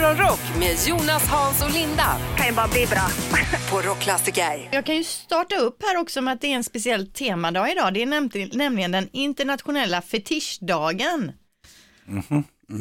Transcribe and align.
Morgonrock 0.00 0.40
med 0.58 0.76
Jonas, 0.86 1.22
Hans 1.28 1.62
och 1.62 1.70
Linda 1.70 2.18
kan 2.36 2.46
ju 2.46 2.52
bara 2.52 2.68
bli 2.68 2.86
bra. 2.86 3.10
på 3.70 3.80
Rockklassiker. 3.80 4.68
Jag 4.72 4.86
kan 4.86 4.96
ju 4.96 5.04
starta 5.04 5.56
upp 5.56 5.82
här 5.82 5.96
också 6.00 6.20
med 6.20 6.34
att 6.34 6.40
det 6.40 6.46
är 6.46 6.56
en 6.56 6.64
speciell 6.64 7.06
temadag 7.06 7.70
idag. 7.72 7.94
Det 7.94 8.02
är 8.02 8.06
näm- 8.06 8.56
nämligen 8.56 8.92
den 8.92 9.08
internationella 9.12 10.02
fetischdagen. 10.02 11.32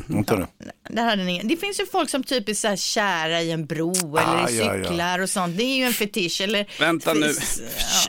Vänta 0.07 0.36
nu. 0.36 0.46
Det, 0.89 1.01
hade 1.01 1.23
ni. 1.23 1.41
det 1.43 1.57
finns 1.57 1.79
ju 1.79 1.86
folk 1.86 2.09
som 2.09 2.23
typ 2.23 2.50
är 2.50 2.54
så 2.54 2.68
här 2.68 2.75
kära 2.75 3.41
i 3.41 3.52
en 3.52 3.66
bro 3.66 3.93
eller 4.18 4.43
Ah, 4.43 4.50
i 4.50 4.59
ja, 4.59 4.75
ja. 4.75 4.84
cyklar 4.84 5.20
och 5.20 5.29
sånt. 5.29 5.57
Det 5.57 5.63
är 5.63 5.77
ju 5.77 5.84
en 5.84 5.93
fetisch. 5.93 6.41
Eller, 6.41 6.68
Vänta 6.79 7.13
nu, 7.13 7.34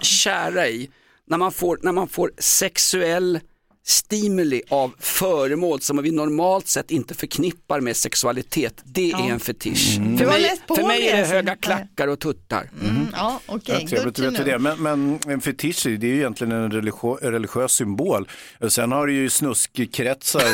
kära 0.02 0.68
i, 0.68 0.90
när 1.26 1.38
man, 1.38 1.52
får, 1.52 1.78
när 1.82 1.92
man 1.92 2.08
får 2.08 2.32
sexuell 2.38 3.40
stimuli 3.88 4.62
av 4.68 4.94
föremål 4.98 5.80
som 5.80 6.02
vi 6.02 6.10
normalt 6.10 6.68
sett 6.68 6.90
inte 6.90 7.14
förknippar 7.14 7.80
med 7.80 7.96
sexualitet, 7.96 8.74
det 8.84 9.10
är 9.12 9.30
en 9.30 9.40
fetisch. 9.40 9.96
Du 10.00 10.18
För 10.18 10.26
mig, 10.26 10.60
för 10.68 10.86
mig 10.86 11.08
är 11.08 11.16
det 11.16 11.24
höga 11.24 11.56
klackar 11.56 12.08
och 12.08 12.18
tuttar. 12.20 12.70
Mm, 12.82 13.06
ja, 13.12 13.40
okej. 13.46 13.78
Ja, 13.82 13.88
trevligt 13.88 14.18
att 14.18 14.32
veta 14.32 14.44
det. 14.44 14.58
Men, 14.58 14.82
men 14.82 15.18
en 15.26 15.40
fetisch 15.40 15.82
det 15.84 16.06
är 16.06 16.10
ju 16.10 16.16
egentligen 16.16 16.52
en 16.52 16.70
religiö- 16.72 17.18
religiös 17.30 17.72
symbol. 17.72 18.28
Och 18.60 18.72
Sen 18.72 18.92
har 18.92 19.06
det 19.06 19.12
ju 19.12 19.30
snuskkretsar 19.30 20.40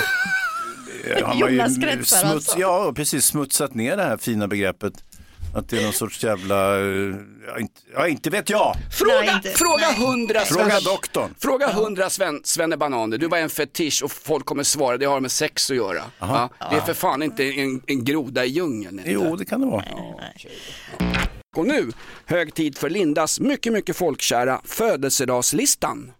eh, 1.05 1.27
har 1.27 1.41
man 1.41 1.53
ju 1.55 1.75
smuts, 1.75 2.12
alltså. 2.25 2.59
Ja, 2.59 2.92
precis 2.97 3.25
smutsat 3.27 3.75
ner 3.75 3.97
det 3.97 4.03
här 4.03 4.17
fina 4.17 4.48
begreppet. 4.48 4.92
Att 5.55 5.69
det 5.69 5.79
är 5.79 5.83
någon 5.84 5.92
sorts 5.92 6.24
jävla, 6.24 6.79
eh, 6.80 7.15
ja 7.47 7.59
inte, 7.61 7.80
ja, 7.95 8.09
inte 8.09 8.30
vet 8.30 8.51
jag. 8.51 8.74
Fråga, 8.98 9.15
Nej, 9.20 9.34
inte- 9.34 9.51
fråga 9.51 9.92
hundra 9.92 10.41
Fråga 10.41 10.80
doktorn. 10.80 11.34
Fråga 11.38 11.73
hundra 11.73 12.11
Sven, 12.11 12.41
Svennebananer, 12.45 13.19
du 13.19 13.27
var 13.28 13.38
en 13.38 13.51
fetisch 13.51 14.02
och 14.05 14.12
folk 14.12 14.45
kommer 14.47 14.62
svara 14.62 14.97
det 14.97 15.05
har 15.06 15.20
med 15.20 15.33
sex 15.33 15.70
att 15.70 15.77
göra. 15.77 16.02
Ja, 16.19 16.48
det 16.70 16.77
är 16.77 16.80
för 16.80 16.95
fan 16.95 17.23
inte 17.23 17.45
en, 17.45 17.83
en 17.87 18.05
groda 18.05 18.45
i 18.45 18.48
djungeln. 18.48 18.98
inte. 18.98 19.11
Jo, 19.11 19.36
det 19.36 19.45
kan 19.45 19.61
det 19.61 19.67
vara. 19.67 19.84
Och 21.56 21.67
nu, 21.67 21.91
hög 22.27 22.55
tid 22.55 22.78
för 22.78 22.91
Lindas 22.91 23.41
mycket, 23.41 23.73
mycket 23.73 23.97
folkkära 23.97 24.61
födelsedagslistan. 24.64 26.12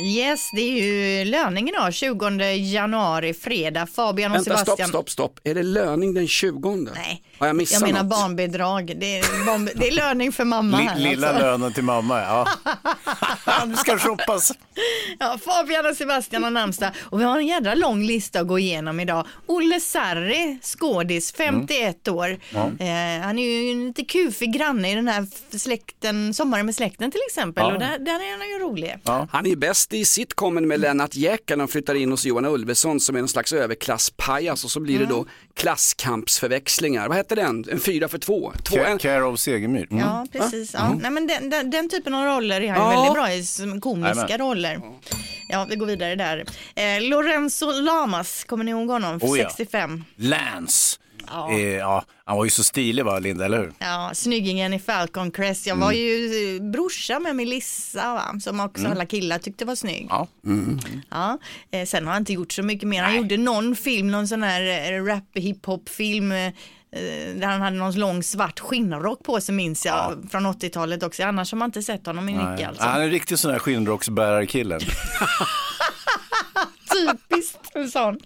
Yes, 0.00 0.50
det 0.52 0.60
är 0.60 0.82
ju 0.82 1.24
löning 1.24 1.68
idag, 1.68 1.94
20 1.94 2.52
januari, 2.54 3.34
fredag. 3.34 3.86
Fabian 3.86 4.30
och 4.32 4.36
Vänta, 4.36 4.50
stopp, 4.50 4.58
Sebastian. 4.66 4.88
stopp, 4.88 5.10
stopp. 5.10 5.40
Är 5.44 5.54
det 5.54 5.62
löning 5.62 6.14
den 6.14 6.28
20? 6.28 6.76
Nej, 6.94 7.22
Har 7.38 7.46
jag 7.46 7.56
missat 7.56 7.80
jag 7.80 7.88
menar 7.88 8.02
något? 8.02 8.10
barnbidrag. 8.10 8.92
Det 8.96 9.18
är, 9.18 9.46
barn, 9.46 9.68
det 9.74 9.88
är 9.88 9.92
löning 9.92 10.32
för 10.32 10.44
mamma 10.44 10.78
Li, 10.78 10.84
här. 10.84 10.98
lilla 10.98 11.28
alltså. 11.28 11.44
lönen 11.44 11.72
till 11.72 11.82
mamma, 11.84 12.20
ja. 12.20 12.48
nu 13.66 13.76
ska 13.76 13.98
shoppas. 13.98 14.52
Ja, 15.18 15.38
Fabian 15.44 15.86
och 15.86 15.96
Sebastian 15.96 16.42
har 16.44 16.50
namnsdag 16.50 16.90
och 17.00 17.20
vi 17.20 17.24
har 17.24 17.38
en 17.38 17.46
jädra 17.46 17.74
lång 17.74 18.02
lista 18.04 18.40
att 18.40 18.48
gå 18.48 18.58
igenom 18.58 19.00
idag. 19.00 19.26
Olle 19.46 19.80
Sarri, 19.80 20.58
skådis, 20.62 21.32
51 21.32 22.08
år. 22.08 22.30
Eh, 22.54 23.22
han 23.22 23.38
är 23.38 23.42
ju 23.42 23.70
en 23.72 23.86
lite 23.86 24.04
kufig 24.04 24.52
granne 24.54 24.92
i 24.92 24.94
den 24.94 25.08
här 25.08 25.26
släkten, 25.58 26.34
Sommaren 26.34 26.66
med 26.66 26.74
släkten 26.74 27.10
till 27.10 27.20
exempel. 27.28 27.64
Ja. 27.68 27.72
Och 27.74 27.78
där, 27.80 27.98
där 27.98 28.14
är 28.14 28.38
han 28.38 28.48
ju 28.48 28.58
rolig. 28.58 28.96
Han 29.32 29.46
är 29.46 29.50
ju 29.50 29.56
bäst 29.88 29.92
i 29.92 30.04
sitcomen 30.04 30.68
med 30.68 30.80
Lennart 30.80 31.14
Jäkel 31.14 31.58
när 31.58 31.64
de 31.66 31.68
flyttar 31.72 31.94
in 31.94 32.10
hos 32.10 32.24
Johan 32.24 32.44
Ulveson 32.44 33.00
som 33.00 33.16
är 33.16 33.20
en 33.20 33.28
slags 33.28 33.52
överklasspajas 33.52 34.64
och 34.64 34.70
så 34.70 34.80
blir 34.80 34.98
det 34.98 35.06
då 35.06 35.26
klasskampsförväxlingar. 35.54 37.08
Vad 37.08 37.16
heter 37.16 37.36
den? 37.36 37.64
En 37.70 37.80
fyra 37.80 38.08
för 38.08 38.18
två? 38.18 38.52
två 38.64 38.76
en... 38.78 38.98
Care 38.98 39.24
of 39.24 39.40
Segemyhr. 39.40 39.86
Mm. 39.90 39.98
Ja, 40.04 40.26
precis. 40.32 40.74
Ja. 40.74 40.94
Nej, 41.00 41.10
men 41.10 41.26
den, 41.26 41.50
den, 41.50 41.70
den 41.70 41.88
typen 41.88 42.14
av 42.14 42.24
roller 42.24 42.60
är 42.60 42.68
han 42.72 42.78
Ja. 42.80 42.90
väldigt 42.90 43.12
bra 43.14 43.32
i, 43.32 43.44
som 43.44 43.80
komiska 43.80 44.14
Jajamän. 44.28 44.38
roller. 44.48 44.80
Ja, 45.48 45.66
vi 45.70 45.76
går 45.76 45.86
vidare 45.86 46.14
där. 46.14 46.44
Eh, 46.74 47.02
Lorenzo 47.02 47.70
Lamas, 47.70 48.44
kommer 48.44 48.64
ni 48.64 48.70
ihåg 48.70 48.88
honom? 48.88 49.18
Oh, 49.22 49.38
ja. 49.38 49.48
65. 49.48 50.04
Lance. 50.16 50.98
Ja. 51.32 51.50
Eh, 51.50 51.76
ja, 51.76 52.04
han 52.24 52.36
var 52.36 52.44
ju 52.44 52.50
så 52.50 52.64
stilig 52.64 53.04
va, 53.04 53.18
Linda, 53.18 53.44
eller 53.44 53.58
hur? 53.58 53.72
Ja, 53.78 54.10
snyggingen 54.14 54.72
i 54.74 54.78
Falcon 54.78 55.30
Crest. 55.30 55.66
Jag 55.66 55.76
var 55.76 55.92
ju 55.92 56.56
eh, 56.56 56.62
brorsa 56.62 57.18
med 57.18 57.36
Melissa 57.36 58.14
va? 58.14 58.40
som 58.40 58.60
också 58.60 58.88
alla 58.88 59.06
killar 59.06 59.38
tyckte 59.38 59.64
var 59.64 59.74
snygg. 59.74 60.06
Ja. 60.10 60.28
Ja. 61.10 61.38
Eh, 61.70 61.86
sen 61.86 62.06
har 62.06 62.12
han 62.12 62.22
inte 62.22 62.32
gjort 62.32 62.52
så 62.52 62.62
mycket 62.62 62.88
mer. 62.88 63.02
Han 63.02 63.16
gjorde 63.16 63.36
någon 63.36 63.76
film, 63.76 64.10
någon 64.10 64.28
sån 64.28 64.42
här 64.42 64.92
eh, 64.92 65.04
rap 65.04 65.24
hiphop 65.34 65.88
film 65.88 66.32
eh, 66.32 66.52
där 67.34 67.46
han 67.46 67.60
hade 67.60 67.76
någon 67.76 67.94
lång 67.94 68.22
svart 68.22 68.60
skinnrock 68.60 69.24
på 69.24 69.40
sig 69.40 69.54
minns 69.54 69.86
jag 69.86 70.28
från 70.30 70.46
80-talet 70.46 71.02
också. 71.02 71.22
Annars 71.22 71.52
har 71.52 71.58
man 71.58 71.66
inte 71.66 71.82
sett 71.82 72.06
honom 72.06 72.28
i 72.28 72.32
mycket 72.32 72.68
alltså. 72.68 72.84
Han 72.84 73.00
är 73.00 73.04
en 73.04 73.10
riktig 73.10 73.38
sån 73.38 73.50
här 73.50 73.58
skinnrocksbärarkille. 73.58 74.78
Typiskt 76.92 77.51
en 77.82 77.90
sån. 77.90 78.18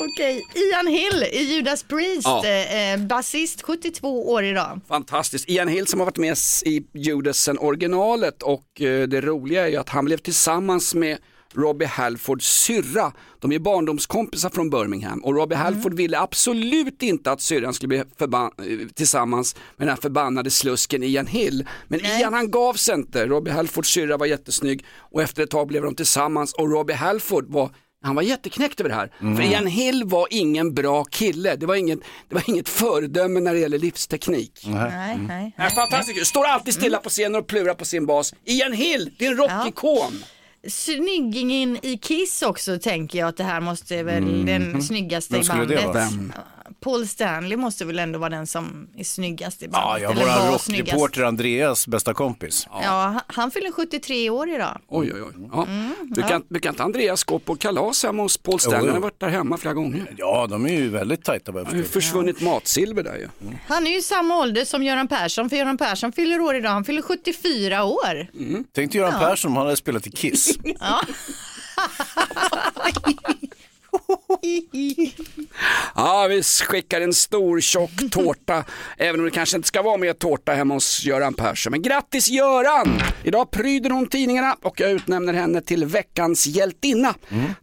Okej, 0.00 0.42
Ian 0.54 0.86
Hill 0.86 1.24
i 1.32 1.42
Judas 1.54 1.82
Priest, 1.82 2.24
Ja. 2.24 2.44
eh, 2.46 2.92
eh, 2.92 3.00
basist 3.00 3.62
72 3.62 4.30
år 4.32 4.44
idag. 4.44 4.80
Fantastiskt. 4.88 5.48
Ian 5.50 5.68
Hill 5.68 5.86
som 5.86 6.00
har 6.00 6.04
varit 6.06 6.18
med 6.18 6.36
i 6.64 6.82
Judas 6.92 7.38
sen 7.38 7.58
originalet 7.58 8.42
och 8.42 8.80
eh, 8.80 9.08
det 9.08 9.20
roliga 9.20 9.64
är 9.66 9.70
ju 9.70 9.76
att 9.76 9.88
han 9.88 10.04
blev 10.04 10.16
tillsammans 10.18 10.94
med 10.94 11.18
Robbie 11.56 11.86
Halfords 11.86 12.46
syrra. 12.64 13.12
De 13.40 13.52
är 13.52 13.58
barndomskompisar 13.58 14.50
från 14.50 14.70
Birmingham 14.70 15.24
och 15.24 15.34
Robbie 15.34 15.54
Halford 15.54 15.94
ville 15.94 16.18
absolut 16.20 17.02
inte 17.02 17.32
att 17.32 17.40
syrran 17.40 17.74
skulle 17.74 17.88
bli 17.88 17.98
eh, 17.98 18.88
tillsammans 18.94 19.54
med 19.76 19.86
den 19.86 19.88
här 19.88 20.02
förbannade 20.02 20.50
slusken 20.50 21.02
Ian 21.02 21.26
Hill. 21.26 21.66
Men 21.88 22.00
Nej. 22.02 22.20
Ian 22.20 22.32
han 22.34 22.50
gav 22.50 22.74
sig 22.74 22.94
inte. 22.94 23.26
Robbie 23.26 23.50
Halfords 23.50 23.88
syrra 23.90 24.16
var 24.16 24.26
jättesnygg 24.26 24.84
och 24.96 25.22
efter 25.22 25.42
ett 25.42 25.50
tag 25.50 25.66
blev 25.68 25.82
de 25.82 25.94
tillsammans 25.94 26.52
och 26.54 26.70
Robbie 26.70 26.94
Halford 26.94 27.44
var 27.48 27.70
han 28.04 28.14
var 28.14 28.22
jätteknäckt 28.22 28.80
över 28.80 28.90
det 28.90 28.96
här. 28.96 29.36
För 29.36 29.42
Ian 29.42 29.66
Hill 29.66 30.04
var 30.04 30.26
ingen 30.30 30.74
bra 30.74 31.04
kille. 31.04 31.56
Det 31.56 31.66
var 31.66 31.74
inget, 31.74 31.98
det 32.28 32.34
var 32.34 32.42
inget 32.46 32.68
föredöme 32.68 33.40
när 33.40 33.54
det 33.54 33.60
gäller 33.60 33.78
livsteknik. 33.78 34.62
Nej, 34.66 35.18
nej. 35.18 35.52
Ja, 35.56 35.70
fantastiskt, 35.70 36.26
står 36.26 36.44
alltid 36.44 36.74
stilla 36.74 36.98
på 36.98 37.08
scenen 37.08 37.34
och 37.34 37.46
plurar 37.46 37.74
på 37.74 37.84
sin 37.84 38.06
bas. 38.06 38.34
Ian 38.44 38.72
Hill, 38.72 39.14
det 39.18 39.26
är 39.26 39.30
en 39.30 39.36
rockikon. 39.36 40.24
Snyggingen 40.68 41.78
i 41.82 41.98
Kiss 41.98 42.42
också 42.42 42.78
tänker 42.78 43.18
jag 43.18 43.28
att 43.28 43.36
det 43.36 43.44
här 43.44 43.60
måste 43.60 44.02
väl 44.02 44.46
den 44.46 44.82
snyggaste 44.82 45.36
i 45.36 45.48
bandet. 45.48 45.84
vara? 45.84 45.92
Vem? 45.92 46.32
Paul 46.84 47.06
Stanley 47.08 47.56
måste 47.56 47.84
väl 47.84 47.98
ändå 47.98 48.18
vara 48.18 48.30
den 48.30 48.46
som 48.46 48.88
är 48.96 49.04
snyggast 49.04 49.62
i 49.62 49.64
Ja, 49.64 49.70
bandet. 49.70 50.02
ja, 50.02 50.12
våran 50.12 50.50
var 50.52 50.58
snyggast. 50.58 50.92
rockreporter 50.92 51.22
Andreas 51.22 51.86
bästa 51.88 52.14
kompis. 52.14 52.66
Ja, 52.70 52.78
han- 52.88 53.20
han 53.26 53.50
fyller 53.50 53.70
73 53.70 54.30
år 54.30 54.48
idag. 54.50 54.80
Oj, 54.88 55.12
oj, 55.14 55.22
oj. 55.22 55.48
Ja. 55.52 55.66
Brukar, 56.14 56.42
brukar 56.48 56.70
inte 56.70 56.82
Andreas 56.82 57.24
gå 57.24 57.38
på 57.38 57.56
kalas 57.56 58.02
hemma 58.04 58.22
hos 58.22 58.36
Paul 58.38 58.60
Stanley? 58.60 58.80
Han 58.80 58.90
har 58.90 59.00
varit 59.00 59.20
där 59.20 59.28
hemma 59.28 59.56
flera 59.56 59.74
gånger. 59.74 60.14
Ja, 60.18 60.46
de 60.50 60.66
är 60.66 60.70
ju 60.72 60.88
väldigt 60.90 61.24
tajta 61.24 61.52
vad 61.52 61.60
jag 61.60 61.66
Det 61.66 61.70
har 61.70 61.76
ju 61.76 61.82
förstår. 61.84 62.00
försvunnit 62.00 62.40
matsilver 62.40 63.02
där 63.02 63.14
ju. 63.16 63.28
Han 63.68 63.86
är 63.86 63.90
ju 63.90 64.02
samma 64.02 64.38
ålder 64.40 64.64
som 64.64 64.82
Göran 64.82 65.08
Persson, 65.08 65.50
för 65.50 65.56
Göran 65.56 65.78
Persson 65.78 66.12
fyller 66.12 66.40
år 66.40 66.54
idag. 66.56 66.70
Han 66.70 66.84
fyller 66.84 67.02
74 67.02 67.84
år. 67.84 68.26
Tänk 68.72 68.92
dig 68.92 69.00
Göran 69.00 69.20
Persson 69.20 69.50
om 69.50 69.56
han 69.56 69.66
hade 69.66 69.76
spelat 69.76 70.06
i 70.06 70.10
Kiss. 70.10 70.58
Ja, 70.80 71.00
vi 76.28 76.42
skickar 76.42 77.00
en 77.00 77.14
stor 77.14 77.60
tjock 77.60 77.90
tårta, 78.10 78.64
även 78.98 79.20
om 79.20 79.26
det 79.26 79.30
kanske 79.30 79.56
inte 79.56 79.68
ska 79.68 79.82
vara 79.82 79.96
mer 79.96 80.12
tårta 80.12 80.52
hemma 80.52 80.74
hos 80.74 81.04
Göran 81.04 81.34
Persson. 81.34 81.70
Men 81.70 81.82
grattis 81.82 82.28
Göran! 82.28 83.02
Idag 83.22 83.50
pryder 83.50 83.90
hon 83.90 84.06
tidningarna 84.06 84.56
och 84.62 84.80
jag 84.80 84.90
utnämner 84.90 85.32
henne 85.32 85.60
till 85.60 85.84
veckans 85.84 86.46
hjältinna. 86.46 87.14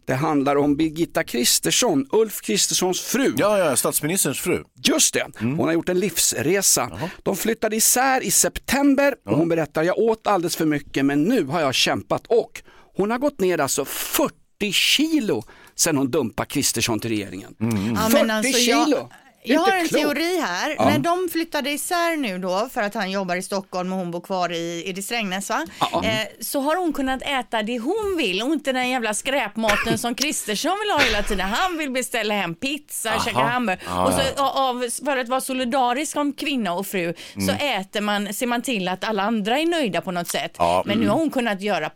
Det 0.04 0.14
handlar 0.14 0.56
om 0.56 0.76
Birgitta 0.76 1.24
Kristersson, 1.24 2.06
Ulf 2.12 2.40
Kristerssons 2.40 3.00
fru. 3.00 3.34
Ja, 3.36 3.58
ja, 3.58 3.76
statsministerns 3.76 4.40
fru. 4.40 4.64
Just 4.84 5.14
det, 5.14 5.26
hon 5.38 5.58
har 5.58 5.72
gjort 5.72 5.88
en 5.88 6.00
livsresa. 6.00 6.90
De 7.22 7.36
flyttade 7.36 7.76
isär 7.76 8.20
i 8.20 8.30
september 8.30 9.14
och 9.26 9.36
hon 9.36 9.48
berättar, 9.48 9.82
jag 9.82 9.98
åt 9.98 10.26
alldeles 10.26 10.56
för 10.56 10.66
mycket 10.66 11.04
men 11.04 11.22
nu 11.22 11.44
har 11.44 11.60
jag 11.60 11.74
kämpat 11.74 12.26
och 12.26 12.62
hon 12.96 13.10
har 13.10 13.18
gått 13.18 13.40
ner 13.40 13.60
alltså 13.60 13.84
40 13.84 14.72
kilo 14.72 15.44
sen 15.76 15.96
hon 15.96 16.10
dumpade 16.10 16.46
Kristersson 16.48 17.00
till 17.00 17.10
regeringen. 17.10 17.54
Ja, 17.96 18.08
40 18.10 18.12
men 18.12 18.30
alltså, 18.30 18.58
kilo! 18.58 19.08
jag, 19.44 19.56
jag 19.56 19.60
har 19.60 19.72
en 19.72 19.88
klokt. 19.88 20.04
teori 20.04 20.40
här. 20.40 20.76
När 20.78 20.98
de 20.98 21.28
flyttade 21.32 21.70
isär 21.70 22.16
nu 22.16 22.38
då, 22.38 22.68
för 22.72 22.82
att 22.82 22.94
han 22.94 23.10
jobbar 23.10 23.36
i 23.36 23.42
Stockholm 23.42 23.92
och 23.92 23.98
hon 23.98 24.10
bor 24.10 24.20
kvar 24.20 24.52
i, 24.52 24.92
det 24.96 25.02
Strängnäs 25.02 25.50
va? 25.50 25.66
Ja. 25.80 26.04
Eh, 26.04 26.26
så 26.40 26.60
har 26.60 26.76
hon 26.76 26.92
kunnat 26.92 27.22
äta 27.22 27.62
det 27.62 27.78
hon 27.78 28.14
vill 28.18 28.42
och 28.42 28.52
inte 28.52 28.72
den 28.72 28.90
jävla 28.90 29.14
skräpmaten 29.14 29.98
som 29.98 30.14
Kristersson 30.14 30.76
vill 30.82 30.90
ha 30.90 30.98
hela 30.98 31.22
tiden. 31.22 31.48
Han 31.48 31.78
vill 31.78 31.90
beställa 31.90 32.34
hem 32.34 32.54
pizza, 32.54 33.20
käka 33.24 33.38
hamburgare. 33.38 34.06
Och 34.06 34.12
så, 34.12 34.42
av, 34.44 34.88
för 35.04 35.16
att 35.16 35.28
vara 35.28 35.40
solidarisk 35.40 36.12
som 36.12 36.32
kvinna 36.32 36.72
och 36.72 36.86
fru 36.86 37.14
så 37.46 37.52
äter 37.52 38.00
man, 38.00 38.34
ser 38.34 38.46
man 38.46 38.62
till 38.62 38.88
att 38.88 39.04
alla 39.04 39.22
andra 39.22 39.58
är 39.58 39.66
nöjda 39.66 40.00
på 40.00 40.10
något 40.10 40.28
sätt. 40.28 40.54
Ja. 40.58 40.82
Men 40.86 40.98
nu 40.98 41.08
har 41.08 41.16
hon 41.16 41.30
kunnat 41.30 41.60
göra 41.60 41.90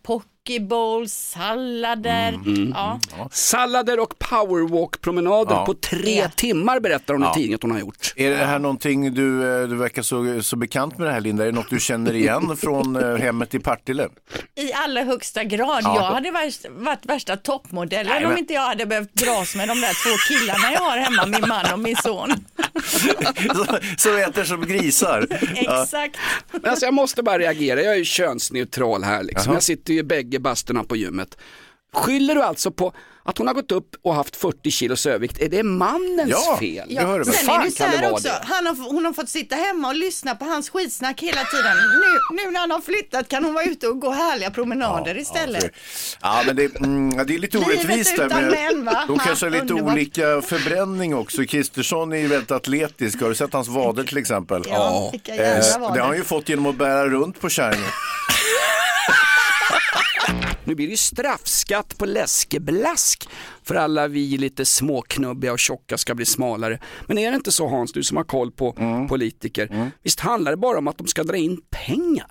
pokebowls, 0.46 1.12
sallader. 1.12 2.38
Ja. 2.74 3.00
Sallader 3.30 4.00
och 4.00 4.18
powerwalk-promenader 4.18 5.54
Ja. 5.54 5.66
på 5.66 5.74
tre 5.74 6.18
Ja. 6.18 6.28
timmar 6.28 6.80
berättar 6.80 7.14
hon 7.14 7.22
i 7.24 7.26
tidningen 7.34 7.54
att 7.54 7.62
hon 7.62 7.70
har 7.70 7.78
gjort. 7.78 8.12
Är 8.16 8.30
det 8.30 8.36
här 8.36 8.58
någonting 8.58 9.14
du, 9.14 9.62
eh, 9.62 9.68
du 9.68 9.76
verkar 9.76 10.02
så, 10.02 10.42
så 10.42 10.56
bekant 10.56 10.98
med 10.98 11.06
det 11.06 11.12
här 11.12 11.20
Linda? 11.20 11.42
Är 11.42 11.46
det 11.46 11.52
något 11.52 11.70
du 11.70 11.80
känner 11.80 12.14
igen 12.14 12.56
från 12.60 12.96
eh, 12.96 13.16
hemmet 13.16 13.54
i 13.54 13.58
Partille? 13.58 14.08
I 14.54 14.72
allra 14.72 15.02
högsta 15.02 15.44
grad. 15.44 15.80
Ja. 15.84 15.96
Jag 15.96 16.02
hade 16.14 16.30
varit, 16.30 16.66
varit 16.70 17.06
värsta 17.06 17.36
toppmodellen 17.36 18.12
Nej, 18.14 18.24
om 18.24 18.30
men- 18.30 18.38
inte 18.38 18.52
jag 18.54 18.62
hade 18.66 18.86
behövt 18.86 19.14
dras 19.14 19.54
med 19.56 19.68
de 19.68 19.80
där 19.80 19.92
två 20.04 20.16
killarna 20.34 20.72
jag 20.72 20.80
har 20.80 20.96
hemma, 20.98 21.26
min 21.26 21.48
man 21.48 21.72
och 21.72 21.78
min 21.78 21.96
son. 21.96 22.32
som, 23.54 23.78
som 23.96 24.16
äter 24.16 24.44
som 24.44 24.60
grisar. 24.66 25.26
Ja. 25.54 25.82
Exakt. 25.82 26.16
Men 26.52 26.70
alltså 26.70 26.84
jag 26.84 26.94
måste 26.94 27.22
bara 27.22 27.38
reagera, 27.38 27.82
jag 27.82 27.92
är 27.92 27.98
ju 27.98 28.04
könsneutral 28.04 29.04
här 29.04 29.22
liksom. 29.22 29.50
Jaha. 29.50 29.56
Jag 29.56 29.62
sitter 29.62 29.92
ju 29.94 29.98
i 30.00 30.02
bägge 30.02 30.38
bastorna 30.38 30.84
på 30.84 30.96
gymmet. 30.96 31.38
Skyller 31.94 32.34
du 32.34 32.42
alltså 32.42 32.70
på 32.70 32.92
att 33.26 33.38
hon 33.38 33.46
har 33.46 33.54
gått 33.54 33.72
upp 33.72 33.94
och 34.02 34.14
haft 34.14 34.36
40 34.36 34.70
kilos 34.70 35.06
övervikt? 35.06 35.38
Är 35.42 35.48
det 35.48 35.62
mannens 35.62 36.30
Ja. 36.30 36.56
fel? 36.60 36.86
Ja, 36.90 37.02
hör. 37.06 37.24
Sen 37.24 37.50
är 37.50 37.64
det 37.64 37.70
så 37.70 37.82
det 37.82 37.88
här 37.88 38.12
också, 38.12 38.28
det? 38.28 38.40
han 38.44 38.66
har, 38.66 38.74
hon 38.92 39.04
har 39.04 39.12
fått 39.12 39.28
sitta 39.28 39.56
hemma 39.56 39.88
och 39.88 39.94
lyssna 39.96 40.34
på 40.34 40.44
hans 40.44 40.70
skitsnack 40.70 41.20
hela 41.22 41.44
tiden. 41.44 41.76
Nu, 41.76 42.36
nu 42.44 42.50
när 42.50 42.60
han 42.60 42.70
har 42.70 42.80
flyttat 42.80 43.28
kan 43.28 43.44
hon 43.44 43.54
vara 43.54 43.64
ute 43.64 43.88
och 43.88 44.00
gå 44.00 44.10
härliga 44.10 44.50
promenader 44.50 45.18
istället. 45.18 45.70
Ja, 46.22 46.42
men 46.46 46.56
det, 46.56 46.76
mm, 46.80 47.26
det 47.26 47.34
är 47.34 47.38
lite 47.38 47.58
orättvist 47.58 48.16
där. 48.16 48.26
utan 48.26 48.42
med- 48.42 48.50
män, 48.50 48.84
va? 48.84 49.04
De 49.08 49.18
kanske 49.18 49.46
har 49.46 49.50
lite 49.50 49.62
Underbart. 49.64 49.92
olika 49.92 50.42
förbränning 50.42 51.14
också. 51.14 51.44
Kristersson 51.44 52.12
är 52.12 52.16
ju 52.16 52.26
väldigt 52.26 52.50
atletisk. 52.50 53.20
Har 53.20 53.28
du 53.28 53.34
sett 53.34 53.52
hans 53.52 53.68
vader 53.68 54.04
till 54.04 54.18
exempel? 54.18 54.62
Ja, 54.66 55.08
vilka 55.12 55.34
Eh, 55.34 55.38
jävla 55.38 55.78
var 55.78 55.94
det 55.94 56.00
har 56.00 56.08
han 56.08 56.16
ju 56.16 56.24
fått 56.24 56.48
genom 56.48 56.66
att 56.66 56.76
bära 56.76 57.08
runt 57.08 57.40
på 57.40 57.48
kärringen. 57.48 57.90
Nu 60.66 60.74
blir 60.74 60.86
det 60.86 60.90
ju 60.90 60.96
straffskatt 60.96 61.98
på 61.98 62.06
läskeblask 62.06 63.28
för 63.62 63.74
alla 63.74 64.08
vi 64.08 64.38
lite 64.38 64.64
småknubbiga 64.64 65.52
och 65.52 65.58
tjocka 65.58 65.98
ska 65.98 66.14
bli 66.14 66.24
smalare. 66.24 66.78
Men 67.06 67.18
är 67.18 67.30
det 67.30 67.36
inte 67.36 67.52
så 67.52 67.68
Hans, 67.68 67.92
du 67.92 68.02
som 68.02 68.16
har 68.16 68.24
koll 68.24 68.50
på 68.52 68.74
Mm. 68.78 69.08
politiker, 69.08 69.90
visst 70.02 70.20
handlar 70.20 70.50
det 70.50 70.56
bara 70.56 70.78
om 70.78 70.88
att 70.88 70.98
de 70.98 71.06
ska 71.06 71.24
dra 71.24 71.36
in 71.36 71.60
pengar? 71.70 72.26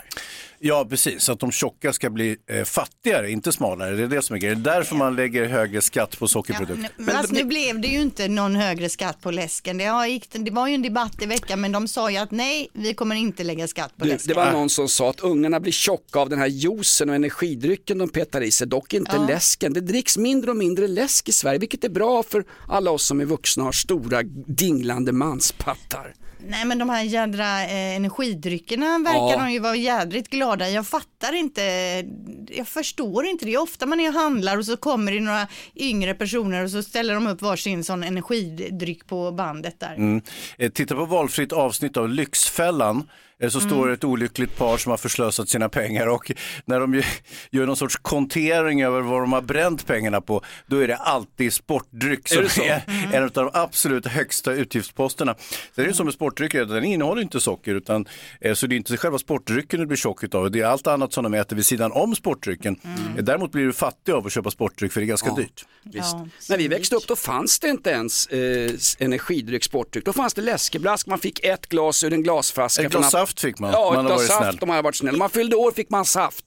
Ja, 0.59 0.85
precis. 0.89 1.23
Så 1.23 1.31
att 1.31 1.39
de 1.39 1.51
tjocka 1.51 1.93
ska 1.93 2.09
bli 2.09 2.37
eh, 2.49 2.63
fattigare, 2.63 3.31
inte 3.31 3.51
smalare. 3.51 3.95
Det 3.95 4.03
är 4.03 4.07
det 4.07 4.21
som 4.21 4.35
är 4.35 4.39
grejen. 4.39 4.63
Det 4.63 4.71
är 4.71 4.75
därför 4.75 4.95
man 4.95 5.15
lägger 5.15 5.45
högre 5.47 5.81
skatt 5.81 6.19
på 6.19 6.23
Ja, 6.25 6.27
sockerprodukter. 6.27 6.75
nu, 6.97 7.05
men 7.05 7.15
alltså, 7.15 7.33
nu 7.33 7.43
blev 7.43 7.81
det 7.81 7.87
ju 7.87 8.01
inte 8.01 8.27
någon 8.27 8.55
högre 8.55 8.89
skatt 8.89 9.21
på 9.21 9.31
läsken. 9.31 9.77
Det, 9.77 9.85
har 9.85 10.07
gick, 10.07 10.27
det 10.33 10.51
var 10.51 10.67
ju 10.67 10.75
en 10.75 10.81
debatt 10.81 11.21
i 11.21 11.25
veckan 11.25 11.61
men 11.61 11.71
de 11.71 11.87
sa 11.87 12.11
ju 12.11 12.17
att 12.17 12.31
nej, 12.31 12.69
vi 12.73 12.93
kommer 12.93 13.15
inte 13.15 13.43
lägga 13.43 13.67
skatt 13.67 13.97
på 13.97 14.05
Du, 14.05 14.11
läsken. 14.11 14.27
det 14.27 14.33
var 14.33 14.51
någon 14.51 14.69
som 14.69 14.87
sa 14.89 15.09
att 15.09 15.19
ungarna 15.19 15.59
blir 15.59 15.71
tjocka 15.71 16.19
av 16.19 16.29
den 16.29 16.39
här 16.39 16.47
juicen 16.47 17.09
och 17.09 17.15
energidrycken 17.15 17.97
de 17.97 18.09
petar 18.09 18.41
i 18.41 18.51
sig, 18.51 18.67
dock 18.67 18.93
inte 18.93 19.15
Ja. 19.15 19.25
läsken. 19.27 19.73
Det 19.73 19.81
dricks 19.81 20.17
mindre 20.17 20.51
och 20.51 20.57
mindre 20.57 20.87
läsk 20.87 21.29
i 21.29 21.31
Sverige, 21.31 21.59
vilket 21.59 21.83
är 21.83 21.89
bra 21.89 22.23
för 22.23 22.45
alla 22.67 22.91
oss 22.91 23.05
som 23.05 23.21
är 23.21 23.25
vuxna 23.25 23.63
och 23.63 23.67
har 23.67 23.71
stora 23.71 24.23
dinglande 24.47 25.11
manspattar. 25.11 26.13
Nej 26.47 26.65
men 26.65 26.77
de 26.77 26.89
här 26.89 27.03
jädra 27.03 27.63
eh, 27.63 27.95
energidryckerna 27.95 28.99
verkar 28.99 29.19
Ja. 29.19 29.37
de 29.37 29.51
ju 29.51 29.59
vara 29.59 29.75
jädrigt 29.75 30.29
glada. 30.29 30.69
Jag 30.69 30.87
fattar 30.87 31.33
inte, 31.33 31.61
jag 32.49 32.67
förstår 32.67 33.25
inte 33.25 33.45
det. 33.45 33.51
Det 33.51 33.55
är 33.55 33.61
ofta 33.61 33.85
man 33.85 33.99
är 33.99 34.07
och 34.07 34.13
handlar 34.13 34.57
och 34.57 34.65
så 34.65 34.77
kommer 34.77 35.11
det 35.11 35.19
några 35.19 35.47
yngre 35.75 36.13
personer 36.13 36.63
och 36.63 36.69
så 36.71 36.83
ställer 36.83 37.13
de 37.13 37.27
upp 37.27 37.41
varsin 37.41 37.83
sån 37.83 38.03
energidryck 38.03 39.07
på 39.07 39.31
bandet 39.31 39.79
där. 39.79 39.95
Mm. 39.95 40.21
Eh, 40.57 40.71
Titta 40.71 40.95
på 40.95 41.05
valfritt 41.05 41.51
avsnitt 41.53 41.97
av 41.97 42.09
Lyxfällan. 42.09 43.09
Så 43.49 43.59
står 43.59 43.87
det 43.87 43.93
ett 43.93 44.03
olyckligt 44.03 44.57
par 44.57 44.77
som 44.77 44.89
har 44.89 44.97
förslösat 44.97 45.49
sina 45.49 45.69
pengar 45.69 46.07
och 46.07 46.31
när 46.65 46.79
de 46.79 47.01
gör 47.51 47.65
någon 47.65 47.77
sorts 47.77 47.95
kontering 47.95 48.81
över 48.83 49.01
vad 49.01 49.21
de 49.21 49.33
har 49.33 49.41
bränt 49.41 49.87
pengarna 49.87 50.21
på, 50.21 50.41
då 50.67 50.77
är 50.77 50.87
det 50.87 50.95
alltid 50.95 51.53
sportdryck 51.53 52.27
som 52.27 52.43
det 52.43 52.49
så? 52.49 52.63
är, 52.63 52.83
en 53.13 53.23
av 53.23 53.29
de 53.31 53.49
absolut 53.53 54.07
högsta 54.07 54.53
utgiftsposterna. 54.53 55.35
Sen 55.75 55.83
är 55.83 55.87
det 55.87 55.93
som 55.93 56.05
med 56.05 56.13
sportdrycker, 56.13 56.65
den 56.65 56.83
innehåller 56.83 57.21
inte 57.21 57.39
socker, 57.41 57.75
utan, 57.75 58.05
eh, 58.41 58.53
så 58.53 58.67
det 58.67 58.75
är 58.75 58.77
inte 58.77 58.97
själva 58.97 59.17
sportdrycken 59.17 59.79
du 59.79 59.85
blir 59.85 59.97
tjock 59.97 60.23
utav, 60.23 60.51
det 60.51 60.61
är 60.61 60.65
allt 60.65 60.87
annat 60.87 61.13
som 61.13 61.23
de 61.23 61.33
äter 61.33 61.55
vid 61.55 61.65
sidan 61.65 61.91
om 61.91 62.15
sportdrycken. 62.15 62.79
Eh, 63.17 63.23
Däremot 63.23 63.51
blir 63.51 63.65
du 63.65 63.73
fattig 63.73 64.11
av 64.11 64.25
att 64.25 64.33
köpa 64.33 64.51
sportdryck 64.51 64.91
för 64.93 65.01
det 65.01 65.05
är 65.05 65.07
ganska 65.07 65.31
dyrt. 65.33 65.65
Visst. 65.83 65.97
Ja, 66.13 66.27
När 66.49 66.57
vi 66.57 66.67
växte 66.67 66.95
upp 66.95 67.07
då 67.07 67.15
fanns 67.15 67.59
det 67.59 67.69
inte 67.69 67.89
ens 67.89 68.27
eh, 68.27 68.71
energidryck, 68.99 69.63
sportdryck. 69.63 70.05
Då 70.05 70.13
fanns 70.13 70.33
det 70.33 70.41
läskeblask, 70.41 71.07
man 71.07 71.19
fick 71.19 71.45
ett 71.45 71.67
glas 71.69 72.03
ur 72.03 72.13
en 72.13 72.23
glasflaska. 72.23 72.83
Glas 72.83 73.24
saft 73.25 73.39
fick 73.39 73.59
man, 73.59 73.71
Ja, 73.71 73.91
man 73.95 74.05
har 74.05 74.13
varit 74.13 74.27
saft 74.27 74.39
snäll. 74.39 74.57
om 74.61 74.67
man 74.67 74.75
hade 74.75 74.83
varit 74.85 74.95
snäll. 74.95 75.13
Om 75.15 75.19
man 75.19 75.29
fyllde 75.29 75.55
år 75.55 75.71
fick 75.71 75.89
man 75.89 76.05
saft. 76.05 76.45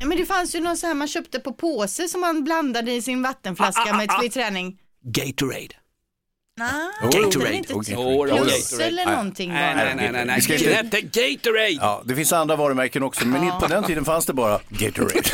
Ja, 0.00 0.06
men 0.06 0.18
det 0.18 0.26
fanns 0.26 0.54
ju 0.54 0.60
någon 0.60 0.76
så 0.76 0.86
här 0.86 0.94
man 0.94 1.08
köpte 1.08 1.40
på 1.40 1.52
påse 1.52 2.08
som 2.08 2.20
man 2.20 2.44
blandade 2.44 2.92
i 2.92 3.02
sin 3.02 3.22
vattenflaska 3.22 3.96
med 3.96 4.10
vid 4.22 4.32
träning. 4.32 4.78
Gatorade. 5.04 5.68
Nej, 6.58 6.68
är 7.02 7.22
Gatorade. 7.22 7.54
inte 7.54 7.72
plus 7.74 7.88
Gatorade. 7.88 8.84
eller 8.84 9.06
någonting 9.10 9.52
Nej, 9.52 9.74
bara. 9.74 9.84
nej, 9.84 9.94
nej, 9.96 10.12
nej, 10.12 10.24
nej. 10.48 10.58
Inte- 10.58 10.74
hette 10.74 11.00
Gatorade. 11.00 11.68
Ja, 11.70 12.02
det 12.04 12.16
finns 12.16 12.32
andra 12.32 12.56
varumärken 12.56 13.02
också, 13.02 13.26
men 13.26 13.60
på 13.60 13.66
den 13.66 13.84
tiden 13.84 14.04
fanns 14.04 14.26
det 14.26 14.32
bara 14.32 14.60
Gatorade. 14.68 15.22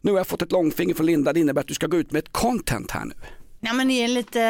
Nu 0.00 0.10
har 0.10 0.18
jag 0.18 0.26
fått 0.26 0.42
ett 0.42 0.52
långfinger 0.52 0.94
från 0.94 1.06
Linda, 1.06 1.32
det 1.32 1.40
innebär 1.40 1.60
att 1.60 1.68
du 1.68 1.74
ska 1.74 1.86
gå 1.86 1.96
ut 1.96 2.12
med 2.12 2.18
ett 2.18 2.32
content 2.32 2.90
här 2.90 3.04
nu. 3.04 3.14
Ja, 3.60 3.72
men 3.72 3.88
det 3.88 4.04
är 4.04 4.08
lite, 4.08 4.40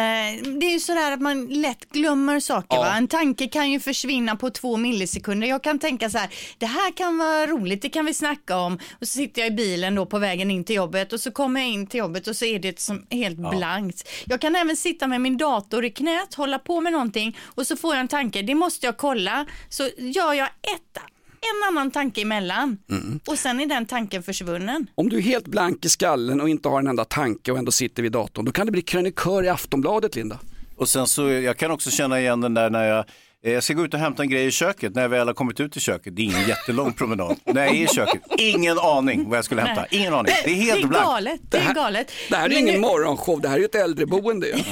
det 0.61 0.67
är 0.67 0.73
ju 0.73 0.81
sådär 0.81 1.13
att 1.13 1.21
man 1.21 1.47
lätt 1.47 1.93
glömmer 1.93 2.41
saker. 2.41 2.77
Ja. 2.77 2.81
Va? 2.81 2.97
En 2.97 3.09
tanke 3.09 3.49
kan 3.49 3.71
ju 3.71 3.81
försvinna 3.81 4.37
på 4.37 4.51
två 4.51 4.77
millisekunder. 4.77 5.49
Jag 5.49 5.63
kan 5.63 5.79
tänka 5.79 6.11
så 6.11 6.19
här, 6.19 6.31
det 6.59 6.67
här 6.67 6.93
kan 6.93 7.19
vara 7.19 7.47
roligt, 7.47 7.83
det 7.83 7.89
kan 7.89 8.07
vi 8.07 8.15
snacka 8.15 8.57
om. 8.57 8.79
Och 9.01 9.09
så 9.09 9.19
sitter 9.19 9.43
jag 9.43 9.53
i 9.53 9.55
bilen 9.55 9.95
då 9.95 10.07
på 10.07 10.19
vägen 10.19 10.51
in 10.51 10.65
till 10.65 10.77
jobbet 10.77 11.13
och 11.13 11.21
så 11.21 11.31
kommer 11.31 11.61
jag 11.61 11.69
in 11.69 11.87
till 11.87 11.99
jobbet 11.99 12.27
och 12.27 12.37
så 12.37 12.45
är 12.45 12.59
det 12.59 12.81
som 12.81 13.07
helt 13.11 13.39
blankt. 13.51 14.09
Jag 14.25 14.41
kan 14.41 14.57
även 14.57 14.77
sitta 14.77 15.07
med 15.07 15.21
min 15.21 15.37
dator 15.37 15.85
i 15.85 15.91
knät, 15.91 16.35
hålla 16.35 16.59
på 16.59 16.81
med 16.81 16.93
någonting 16.93 17.37
och 17.45 17.67
så 17.67 17.77
får 17.77 17.95
jag 17.95 18.01
en 18.01 18.09
tanke, 18.09 18.43
det 18.43 18.55
måste 18.55 18.87
jag 18.87 18.97
kolla. 18.97 19.47
Så 19.69 19.89
gör 19.99 20.33
jag 20.33 20.47
ett, 20.49 20.99
en 21.55 21.69
annan 21.69 21.91
tanke 21.91 22.21
emellan 22.23 22.79
och 23.27 23.39
sen 23.39 23.61
är 23.61 23.67
den 23.67 23.87
tanken 23.87 24.23
försvunnen. 24.23 24.87
Om 24.95 25.09
du 25.09 25.17
är 25.17 25.21
helt 25.21 25.47
blank 25.47 25.85
i 25.85 25.89
skallen 25.89 26.41
och 26.41 26.49
inte 26.49 26.69
har 26.69 26.79
en 26.79 26.87
enda 26.87 27.05
tanke 27.05 27.53
och 27.53 27.59
ändå 27.59 27.73
sitter 27.73 28.03
vid 28.03 28.13
datorn, 28.13 28.45
då 28.45 28.53
kan 28.53 28.67
du 28.67 28.73
bli 28.73 28.83
krönikör 28.83 29.43
i 29.43 29.49
Aftonbladet, 29.49 30.17
Linda. 30.17 30.39
Och 30.77 30.89
sen 30.89 31.07
så, 31.07 31.29
jag 31.29 31.57
kan 31.57 31.71
också 31.71 31.91
känna 31.91 32.21
igen 32.21 32.41
den 32.41 32.55
där 32.55 32.71
när 32.71 32.85
jag 32.85 33.05
jag 33.43 33.63
ska 33.63 33.75
gå 33.75 33.85
ut 33.85 33.95
och 33.95 34.01
hämta 34.01 34.23
en 34.23 34.29
grej 34.29 34.47
i 34.47 34.51
köket 34.51 34.95
när 34.95 35.03
jag 35.03 35.09
väl 35.09 35.27
har 35.27 35.35
kommit 35.35 35.61
ut 35.61 35.77
i 35.77 35.81
köket. 35.81 36.17
Det 36.17 36.23
är 36.23 36.25
ingen 36.25 36.49
jättelång 36.49 36.93
promenad. 36.93 37.37
När 37.45 37.65
jag 37.65 37.77
är 37.77 37.83
i 37.85 37.87
köket, 37.87 38.23
ingen 38.39 38.79
aning 38.79 39.29
vad 39.29 39.39
jag 39.39 39.45
skulle 39.45 39.61
hämta. 39.63 39.87
Ingen 39.91 40.15
aning. 40.15 40.33
Det 40.45 40.51
är 40.51 40.55
det 40.55 40.61
helt 40.61 40.85
är 40.85 40.89
blankt. 40.89 41.07
galet. 41.07 41.41
Det 41.51 41.59
är 41.59 41.75
galet. 41.75 42.13
Det 42.31 42.37
här 42.37 42.45
är 42.45 42.49
Men 42.49 42.59
ingen 42.59 42.75
nu- 42.75 42.81
morgonshow, 42.81 43.41
det 43.41 43.49
här 43.49 43.55
är 43.57 43.59
ju 43.61 43.65
ett 43.65 43.75
äldreboende. 43.75 44.47
ju. 44.47 44.55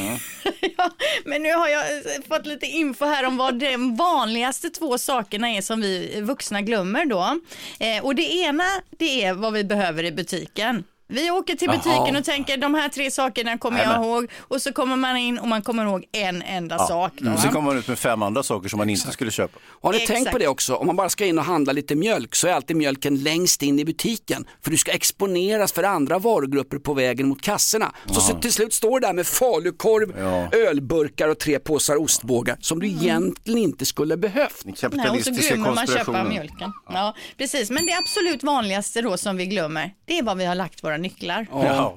Ja, 0.78 0.90
men 1.24 1.42
nu 1.42 1.52
har 1.52 1.68
jag 1.68 1.80
eh, 1.80 2.22
fått 2.28 2.46
lite 2.46 2.66
info 2.66 3.04
här 3.04 3.24
om 3.26 3.36
vad 3.36 3.54
de 3.58 3.96
vanligaste 3.96 4.70
två 4.70 4.98
sakerna 4.98 5.48
är 5.50 5.60
som 5.62 5.80
vi 5.80 6.20
vuxna 6.20 6.62
glömmer 6.62 7.04
då. 7.06 7.38
Eh, 7.80 8.04
och 8.04 8.14
det 8.14 8.22
ena, 8.34 8.64
det 8.98 9.24
är 9.24 9.32
vad 9.34 9.52
vi 9.52 9.64
behöver 9.64 10.04
i 10.04 10.12
butiken. 10.12 10.84
Vi 11.08 11.30
åker 11.30 11.54
till 11.56 11.68
butiken 11.68 11.92
Jaha. 11.92 12.18
och 12.18 12.24
tänker 12.24 12.56
de 12.56 12.74
här 12.74 12.88
tre 12.88 13.10
sakerna 13.10 13.58
kommer 13.58 13.78
jag 13.78 13.86
Jajamän. 13.86 14.08
ihåg 14.08 14.30
och 14.40 14.62
så 14.62 14.72
kommer 14.72 14.96
man 14.96 15.16
in 15.16 15.38
och 15.38 15.48
man 15.48 15.62
kommer 15.62 15.84
ihåg 15.84 16.04
en 16.12 16.42
enda 16.42 16.78
sak. 16.78 17.12
Då, 17.18 17.26
Mm. 17.26 17.38
Sen 17.38 17.52
kommer 17.52 17.66
man 17.70 17.78
ut 17.78 17.88
med 17.88 17.98
fem 17.98 18.22
andra 18.22 18.42
saker 18.42 18.68
som 18.68 18.78
man 18.78 18.90
inte 18.90 19.12
skulle 19.12 19.30
köpa. 19.30 19.58
Har 19.82 19.92
ni 19.92 19.96
Exakt. 19.98 20.16
tänkt 20.18 20.30
på 20.32 20.38
det 20.38 20.48
också? 20.48 20.74
Om 20.74 20.86
man 20.86 20.96
bara 20.96 21.08
ska 21.08 21.24
in 21.26 21.38
och 21.38 21.44
handla 21.44 21.72
lite 21.72 21.94
mjölk 21.94 22.34
så 22.34 22.48
är 22.48 22.52
alltid 22.52 22.76
mjölken 22.76 23.22
längst 23.22 23.62
in 23.62 23.78
i 23.78 23.84
butiken. 23.84 24.46
För 24.64 24.70
du 24.70 24.76
ska 24.76 24.92
exponeras 24.92 25.72
för 25.72 25.82
andra 25.82 26.18
varugrupper 26.18 26.78
på 26.78 26.94
vägen 26.94 27.28
mot 27.28 27.42
kassorna. 27.42 27.92
Så, 28.06 28.20
så 28.20 28.34
till 28.34 28.52
slut 28.52 28.74
står 28.74 29.00
du 29.00 29.06
där 29.06 29.12
med 29.12 29.26
falukorv, 29.26 30.14
Ja. 30.18 30.58
ölburkar 30.58 31.28
och 31.28 31.38
tre 31.38 31.58
påsar 31.58 32.02
ostbågar 32.02 32.56
som 32.60 32.80
du 32.80 32.86
egentligen 32.86 33.58
inte 33.58 33.84
skulle 33.84 34.16
behövt. 34.16 34.64
Nej, 34.64 35.10
och 35.10 35.22
så 35.24 35.30
glömmer 35.30 35.74
man 35.74 35.86
köpa 35.86 36.24
mjölken. 36.24 36.72
Ja, 36.88 37.14
precis. 37.38 37.70
Men 37.70 37.86
det 37.86 37.92
absolut 37.92 38.42
vanligaste 38.42 39.02
då 39.02 39.16
som 39.16 39.36
vi 39.36 39.46
glömmer, 39.46 39.90
det 40.04 40.18
är 40.18 40.22
var 40.22 40.34
vi 40.34 40.44
har 40.44 40.54
lagt 40.54 40.84
våra 40.84 40.95
nycklar. 40.98 41.46
Ja. 41.50 41.94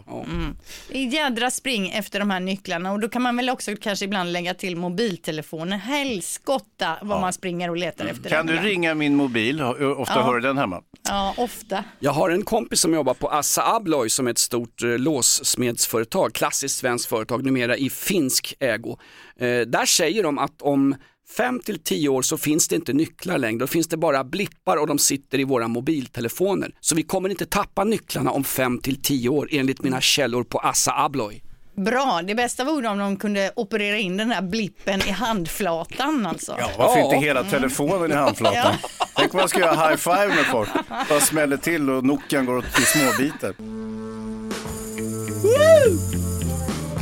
Är 0.89 0.99
jädra 1.13 1.51
spring 1.51 1.89
efter 1.89 2.19
de 2.19 2.29
här 2.29 2.39
nycklarna 2.39 2.91
och 2.91 2.99
då 2.99 3.09
kan 3.09 3.21
man 3.21 3.37
väl 3.37 3.49
också 3.49 3.71
kanske 3.81 4.05
ibland 4.05 4.31
lägga 4.31 4.53
till 4.53 4.75
mobiltelefonen. 4.75 5.79
Helskotta 5.79 6.97
vad 7.01 7.21
man 7.21 7.33
springer 7.33 7.69
och 7.69 7.77
letar 7.77 8.05
efter 8.05 8.29
Kan 8.29 8.45
den. 8.45 8.55
du 8.55 8.61
ringa 8.69 8.93
min 8.93 9.15
mobil? 9.15 9.61
Ofta 9.61 10.13
Ja. 10.15 10.23
hör 10.23 10.33
du 10.33 10.41
den 10.41 10.57
hemma. 10.57 10.81
Ja, 11.07 11.33
ofta. 11.37 11.83
Jag 11.99 12.11
har 12.11 12.29
en 12.29 12.43
kompis 12.43 12.79
som 12.81 12.93
jobbar 12.93 13.13
på 13.13 13.29
Assa 13.29 13.75
Abloy 13.75 14.09
som 14.09 14.27
är 14.27 14.31
ett 14.31 14.37
stort 14.37 14.83
eh, 14.83 14.89
låssmedsföretag, 14.97 16.33
klassiskt 16.33 16.77
svenskt 16.77 17.09
företag, 17.09 17.45
numera 17.45 17.77
i 17.77 17.89
finsk 17.89 18.53
ägo. 18.59 18.97
Eh, 19.39 19.47
där 19.61 19.85
säger 19.85 20.23
de 20.23 20.37
att 20.39 20.61
om 20.61 20.95
fem 21.37 21.59
till 21.59 21.79
tio 21.79 22.09
år 22.09 22.21
så 22.21 22.37
finns 22.37 22.67
det 22.67 22.75
inte 22.75 22.93
nycklar 22.93 23.37
längre, 23.37 23.59
då 23.59 23.67
finns 23.67 23.87
det 23.87 23.97
bara 23.97 24.23
blippar 24.23 24.77
och 24.77 24.87
de 24.87 24.99
sitter 24.99 25.39
i 25.39 25.43
våra 25.43 25.67
mobiltelefoner. 25.67 26.71
Så 26.79 26.95
vi 26.95 27.03
kommer 27.03 27.29
inte 27.29 27.45
tappa 27.45 27.83
nycklarna 27.83 28.31
om 28.31 28.43
fem 28.43 28.79
till 28.79 29.01
tio 29.01 29.29
år 29.29 29.47
enligt 29.51 29.81
mina 29.83 30.01
källor 30.01 30.43
på 30.43 30.59
Assa 30.59 30.93
Abloy. 31.03 31.41
Bra, 31.75 32.21
det 32.27 32.35
bästa 32.35 32.63
vore 32.63 32.87
om 32.87 32.97
de 32.97 33.17
kunde 33.17 33.51
operera 33.55 33.97
in 33.97 34.17
den 34.17 34.31
här 34.31 34.41
blippen 34.41 35.01
i 35.07 35.11
handflatan 35.11 36.25
alltså. 36.25 36.55
Ja, 36.59 36.69
varför 36.77 36.99
Ja. 36.99 37.05
inte 37.05 37.25
hela 37.25 37.43
telefonen 37.43 38.11
i 38.11 38.15
handflatan? 38.15 38.75
Tänk 39.15 39.33
om 39.33 39.39
man 39.39 39.49
ska 39.49 39.59
göra 39.59 39.87
high 39.89 39.97
five 39.97 40.27
med 40.27 40.45
folk. 40.51 40.69
Bara 41.09 41.19
smäller 41.19 41.57
till 41.57 41.89
och 41.89 42.05
Nokian 42.05 42.45
går 42.45 42.57
åt 42.57 42.65
i 42.79 42.81
småbitar. 42.81 43.53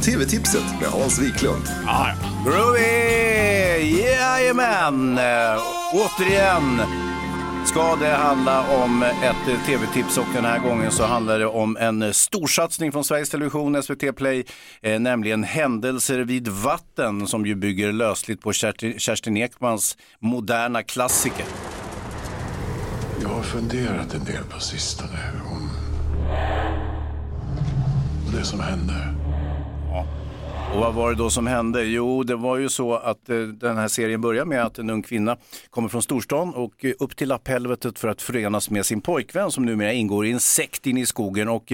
TV-tipset 0.08 0.64
med 0.82 0.90
Hans 0.90 1.20
Wiklund. 1.20 1.64
Groovy! 2.46 4.02
Jajamän! 4.02 5.18
Eh, 5.18 5.62
återigen 5.94 6.82
ska 7.66 7.96
det 7.96 8.10
handla 8.10 8.84
om 8.84 9.04
ett 9.04 9.66
tv-tips 9.66 10.18
och 10.18 10.26
den 10.34 10.46
här 10.46 10.60
gången 10.60 10.92
så 10.92 11.04
handlar 11.04 11.40
det 11.40 11.46
om 11.46 11.78
en 11.78 12.14
storsatsning 12.14 12.92
från 12.92 13.04
Sveriges 13.04 13.30
Television, 13.30 13.84
SVT 13.84 14.16
Play, 14.16 14.46
eh, 14.82 15.00
nämligen 15.00 15.44
Händelser 15.44 16.20
vid 16.20 16.48
vatten 16.48 17.28
som 17.28 17.46
ju 17.46 17.56
bygger 17.56 17.92
lösligt 17.92 18.42
på 18.42 18.54
Kerstin, 18.54 19.00
Kerstin 19.00 19.38
Ekmans 19.38 19.98
moderna 20.20 20.84
klassiker. 20.84 21.46
Jag 23.22 23.30
har 23.30 23.44
funderat 23.44 24.14
en 24.14 24.24
del 24.26 24.44
på 24.44 24.60
sistone 24.60 25.20
om 25.52 25.70
det 28.38 28.44
som 28.44 28.60
hände. 28.60 29.27
Och 30.78 30.84
vad 30.84 30.94
var 30.94 31.10
det 31.10 31.16
då 31.16 31.30
som 31.30 31.48
hände? 31.48 31.84
Jo, 31.84 32.24
det 32.24 32.36
var 32.36 32.58
ju 32.58 32.70
så 32.70 32.94
att 32.94 33.30
eh, 33.30 33.40
den 33.40 33.78
här 33.78 33.88
serien 33.88 34.22
börjar 34.22 34.46
med 34.46 34.64
att 34.66 34.78
en 34.78 34.90
ung 34.90 35.02
kvinna 35.02 35.38
kommer 35.70 35.90
från 35.90 36.02
storstan 36.02 36.54
och 36.54 36.86
eh, 36.86 36.94
upp 37.00 37.16
till 37.16 37.30
lapphelvetet 37.30 38.00
för 38.00 38.08
att 38.08 38.22
förenas 38.22 38.70
med 38.70 38.86
sin 38.86 39.02
pojkvän 39.02 39.52
som 39.52 39.66
numera 39.66 39.94
ingår 39.94 40.26
i 40.26 40.32
en 40.32 40.40
sekt 40.40 40.88
inne 40.88 41.02
i 41.02 41.06
skogen. 41.06 41.50
Och 41.50 41.72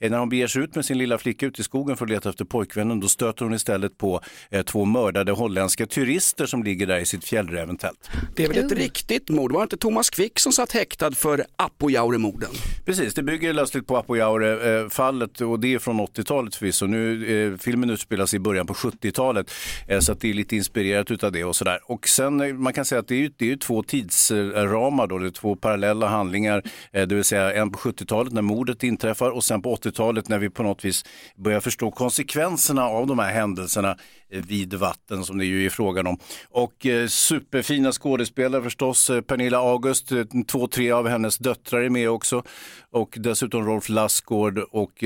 eh, 0.00 0.10
när 0.10 0.18
hon 0.18 0.28
beger 0.28 0.46
sig 0.46 0.62
ut 0.62 0.74
med 0.74 0.84
sin 0.84 0.98
lilla 0.98 1.18
flicka 1.18 1.46
ut 1.46 1.58
i 1.58 1.62
skogen 1.62 1.96
för 1.96 2.04
att 2.04 2.10
leta 2.10 2.28
efter 2.28 2.44
pojkvännen, 2.44 3.00
då 3.00 3.08
stöter 3.08 3.44
hon 3.44 3.54
istället 3.54 3.98
på 3.98 4.20
eh, 4.50 4.62
två 4.62 4.84
mördade 4.84 5.32
holländska 5.32 5.86
turister 5.86 6.46
som 6.46 6.62
ligger 6.62 6.86
där 6.86 6.98
i 6.98 7.06
sitt 7.06 7.24
fjällräventält. 7.24 8.10
Det 8.36 8.44
är 8.44 8.48
väl 8.48 8.58
ett 8.58 8.72
riktigt 8.72 9.28
mord, 9.28 9.52
var 9.52 9.60
det 9.60 9.64
inte 9.64 9.76
Thomas 9.76 10.10
Quick 10.10 10.38
som 10.38 10.52
satt 10.52 10.72
häktad 10.72 11.12
för 11.12 11.44
Apojaure-morden? 11.56 12.50
Precis, 12.84 13.14
det 13.14 13.22
bygger 13.22 13.52
lösligt 13.52 13.86
på 13.86 13.96
Apojaure-fallet 13.96 15.40
och 15.40 15.60
det 15.60 15.74
är 15.74 15.78
från 15.78 16.00
80-talet 16.00 16.54
förvisso. 16.54 16.86
Nu, 16.86 17.26
eh, 17.52 17.58
filmen 17.58 17.90
utspelas 17.90 18.34
i 18.34 18.45
början 18.46 18.66
på 18.66 18.74
70-talet 18.74 19.50
eh, 19.88 20.00
så 20.00 20.12
att 20.12 20.20
det 20.20 20.30
är 20.30 20.34
lite 20.34 20.56
inspirerat 20.56 21.10
utav 21.10 21.32
det 21.32 21.44
och 21.44 21.56
sådär. 21.56 21.78
Och 21.84 22.08
sen 22.08 22.40
eh, 22.40 22.54
man 22.54 22.72
kan 22.72 22.84
säga 22.84 22.98
att 22.98 23.08
det 23.08 23.14
är 23.14 23.18
ju, 23.18 23.30
det 23.36 23.44
är 23.44 23.48
ju 23.48 23.56
två 23.56 23.82
tidsramar 23.82 25.06
då, 25.06 25.18
det 25.18 25.26
är 25.26 25.30
två 25.30 25.56
parallella 25.56 26.06
handlingar, 26.06 26.62
eh, 26.92 27.06
det 27.06 27.14
vill 27.14 27.24
säga 27.24 27.52
en 27.52 27.70
på 27.70 27.78
70-talet 27.78 28.32
när 28.32 28.42
mordet 28.42 28.82
inträffar 28.82 29.30
och 29.30 29.44
sen 29.44 29.62
på 29.62 29.76
80-talet 29.76 30.28
när 30.28 30.38
vi 30.38 30.50
på 30.50 30.62
något 30.62 30.84
vis 30.84 31.04
börjar 31.36 31.60
förstå 31.60 31.90
konsekvenserna 31.90 32.84
av 32.84 33.06
de 33.06 33.18
här 33.18 33.32
händelserna 33.32 33.96
vid 34.28 34.74
vatten 34.74 35.24
som 35.24 35.38
det 35.38 35.44
ju 35.44 35.66
är 35.66 35.70
frågan 35.70 36.06
om. 36.06 36.18
Och 36.50 36.86
superfina 37.08 37.92
skådespelare 37.92 38.62
förstås, 38.62 39.10
Pernilla 39.26 39.58
August, 39.58 40.12
två, 40.46 40.66
tre 40.66 40.90
av 40.90 41.08
hennes 41.08 41.38
döttrar 41.38 41.80
är 41.80 41.88
med 41.88 42.10
också 42.10 42.42
och 42.90 43.14
dessutom 43.20 43.66
Rolf 43.66 43.88
Lassgård 43.88 44.58
och 44.58 45.04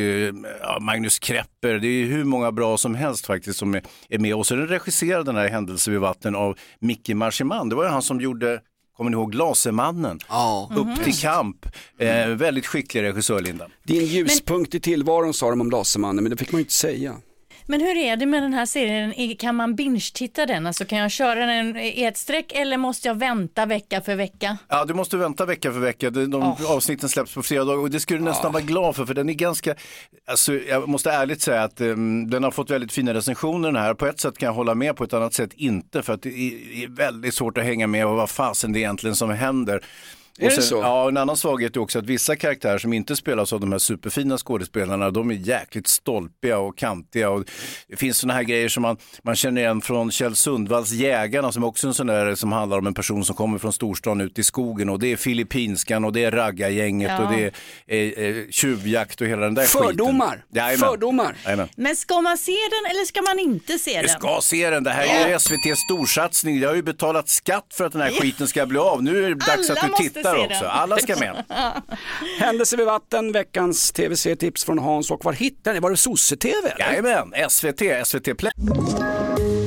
Magnus 0.80 1.18
Krepper. 1.18 1.78
Det 1.78 1.88
är 1.88 2.06
hur 2.06 2.25
många 2.25 2.52
bra 2.52 2.76
som 2.76 2.94
helst 2.94 3.29
faktiskt 3.32 3.58
som 3.58 3.75
är, 3.75 3.82
är 4.08 4.18
med. 4.18 4.34
Och 4.34 4.46
så 4.46 4.54
den 4.54 4.68
regisserad 4.68 5.26
den 5.26 5.37
här 5.37 5.49
händelsen 5.49 5.92
vid 5.92 6.00
vatten 6.00 6.34
av 6.34 6.58
Micke 6.80 7.08
Marchiman. 7.08 7.68
Det 7.68 7.75
var 7.75 7.84
ju 7.84 7.90
han 7.90 8.02
som 8.02 8.20
gjorde 8.20 8.60
Kommer 8.96 9.10
ni 9.10 9.14
ihåg 9.16 9.34
Lasermannen? 9.34 10.18
Ja. 10.28 10.70
Upp 10.76 11.04
till 11.04 11.18
kamp. 11.18 11.66
Eh, 11.99 12.26
väldigt 12.28 12.66
skicklig 12.66 13.02
regissör, 13.02 13.40
Linda. 13.40 13.66
Din 13.84 14.06
ljuspunkt 14.06 14.75
i 14.75 14.80
tillvaron 14.80 15.34
sa 15.34 15.50
de 15.50 15.60
om 15.60 15.70
Lasermannen, 15.70 16.25
men 16.25 16.30
det 16.30 16.37
fick 16.37 16.52
man 16.52 16.58
ju 16.58 16.62
inte 16.62 16.72
säga. 16.72 17.16
Men 17.71 17.81
hur 17.81 17.97
är 17.97 18.17
det 18.17 18.27
med 18.27 18.43
den 18.43 18.55
här 18.55 18.67
serien? 18.67 19.37
Kan 19.37 19.57
man 19.57 19.75
binge-titta 19.75 20.47
den? 20.47 20.67
Alltså 20.67 20.85
kan 20.85 20.99
jag 20.99 21.11
köra 21.11 21.47
den 21.47 21.77
i 21.77 22.03
ett 22.05 22.17
streck 22.17 22.53
eller 22.53 22.77
måste 22.77 23.09
jag 23.09 23.15
vänta 23.15 23.67
vecka 23.67 24.00
för 24.00 24.15
vecka? 24.15 24.59
Ja, 24.69 24.85
du 24.85 24.95
måste 24.95 25.17
vänta 25.17 25.47
vecka 25.47 25.73
för 25.73 25.81
vecka. 25.81 26.11
De, 26.11 26.31
de 26.31 26.43
avsnitten 26.67 27.09
släpps 27.09 27.35
på 27.35 27.43
fredag 27.43 27.73
och 27.73 27.91
det 27.91 28.00
skulle 28.00 28.19
du 28.19 28.25
nästan 28.25 28.53
vara 28.53 28.62
glad 28.62 28.97
för, 28.97 29.07
för 29.07 29.15
den 29.15 29.29
är 29.29 29.33
ganska, 29.33 29.75
alltså, 30.27 30.55
jag 30.55 30.89
måste 30.89 31.11
ärligt 31.11 31.43
säga 31.43 31.62
att 31.62 31.81
um, 31.81 32.31
den 32.31 32.45
har 32.45 32.50
fått 32.50 32.71
väldigt 32.71 32.93
fina 32.93 33.15
recensioner 33.15 33.69
den 33.69 33.83
här. 33.83 33.95
På 33.95 34.07
ett 34.07 34.21
sätt 34.21 34.39
kan 34.39 34.47
jag 34.47 34.55
hålla 34.55 34.75
med, 34.75 34.97
på 34.97 35.05
ett 35.05 35.12
annat 35.12 35.35
sätt 35.35 35.50
inte, 35.55 36.03
för 36.03 36.12
att 36.12 36.23
det 36.23 36.29
är, 36.29 36.85
är 36.85 36.89
väldigt 36.89 37.35
svårt 37.35 37.59
att 37.59 37.65
hänga 37.65 37.87
med 37.87 38.07
och 38.07 38.17
vad 38.17 38.31
fasen 38.31 38.73
det 38.73 38.79
är 38.79 38.81
egentligen 38.81 39.17
som 39.17 39.31
händer. 39.31 39.85
Är 40.40 40.44
Och 40.44 40.50
det 40.50 40.54
sen, 40.54 40.62
så? 40.64 40.76
Ja, 40.76 41.09
en 41.09 41.16
annan 41.16 41.37
svaghet 41.37 41.76
är 41.76 41.80
också 41.80 41.99
att 41.99 42.04
vissa 42.06 42.37
karaktärer 42.37 42.78
som 42.78 42.92
inte 42.92 43.16
spelas 43.16 43.52
av 43.52 43.61
de 43.61 43.73
här 43.73 43.78
superfina 43.78 44.38
skådespelarna, 44.38 45.11
de 45.11 45.30
är 45.30 45.35
jäkligt 45.35 45.87
stolpiga 45.88 46.59
och 46.59 46.78
kantiga. 46.78 47.30
Och 47.30 47.44
det 47.88 47.97
finns 47.97 48.18
sådana 48.18 48.35
här 48.35 48.42
grejer 48.42 48.68
som 48.68 48.82
man, 48.82 48.97
man 49.23 49.37
känner 49.37 49.61
igen 49.61 49.80
från 49.80 50.11
Kjell 50.11 50.37
Sundvalls 50.37 50.90
Jägarna, 50.92 51.52
som 51.52 51.64
också 51.64 51.87
är 51.87 51.88
en 51.88 51.94
sån 51.94 52.06
där 52.06 52.35
som 52.35 52.52
handlar 52.52 52.78
om 52.78 52.87
en 52.87 52.94
person 52.94 53.25
som 53.25 53.37
kommer 53.37 53.59
från 53.59 53.73
storstan 53.73 54.20
ut 54.20 54.38
i 54.38 54.42
skogen. 54.42 54.88
Och 54.88 54.99
det 54.99 55.12
är 55.12 55.16
Filippinskan 55.16 56.04
och 56.04 56.12
det 56.12 56.25
är 56.25 56.30
raggargänget 56.30 57.11
Ja. 57.11 57.25
och 57.26 57.32
det 57.32 57.50
är 57.87 58.18
eh, 58.23 58.37
eh, 58.37 58.44
tjuvjakt 58.50 59.20
och 59.20 59.26
hela 59.26 59.42
den 59.42 59.54
där 59.54 59.64
Fördomar. 59.64 60.26
skiten. 60.30 60.42
Jajamän. 60.52 60.78
Fördomar. 60.90 61.37
Jajamän. 61.44 61.68
Men 61.76 61.97
ska 61.97 62.20
man 62.20 62.38
se 62.38 62.52
den 62.52 62.90
eller 62.90 63.04
ska 63.04 63.23
man 63.23 63.38
inte 63.38 63.78
se 63.78 64.00
Du 64.00 64.06
den? 64.06 64.16
ska 64.20 64.38
se 64.42 64.70
den, 64.70 64.85
det 64.85 64.90
här 64.90 65.25
är 65.25 65.28
ju 65.28 65.35
SVTs 65.35 65.78
storsatsning. 65.90 66.59
Jag 66.61 66.68
har 66.68 66.76
ju 66.76 66.82
betalat 66.82 67.28
skatt 67.28 67.66
för 67.73 67.85
att 67.87 67.92
den 67.92 68.00
här 68.02 68.11
skiten 68.11 68.49
ska 68.49 68.66
bli 68.66 68.78
av. 68.78 69.02
Nu 69.02 69.25
är 69.25 69.28
det 69.28 69.35
dags 69.35 69.70
Alla 69.70 69.80
att 69.80 69.87
du 69.87 70.04
måste 70.04 70.23
tittar 70.34 70.46
också. 70.46 70.64
Alla 70.64 70.96
ska 70.96 71.16
med. 71.16 71.44
Händelser 72.38 72.76
vid 72.76 72.87
vatten, 72.87 73.32
veckans 73.32 73.92
tv-tips 73.92 74.64
från 74.64 74.78
Hans 74.78 75.10
och 75.10 75.25
var 75.25 75.32
hittar 75.32 75.75
ni? 75.75 75.80
Var 75.80 75.90
det 75.90 75.96
sosse-tv? 75.96 76.75
Jajamän, 76.78 77.50
SVT, 77.50 77.82
SVT 78.06 78.38
Play. 78.38 78.52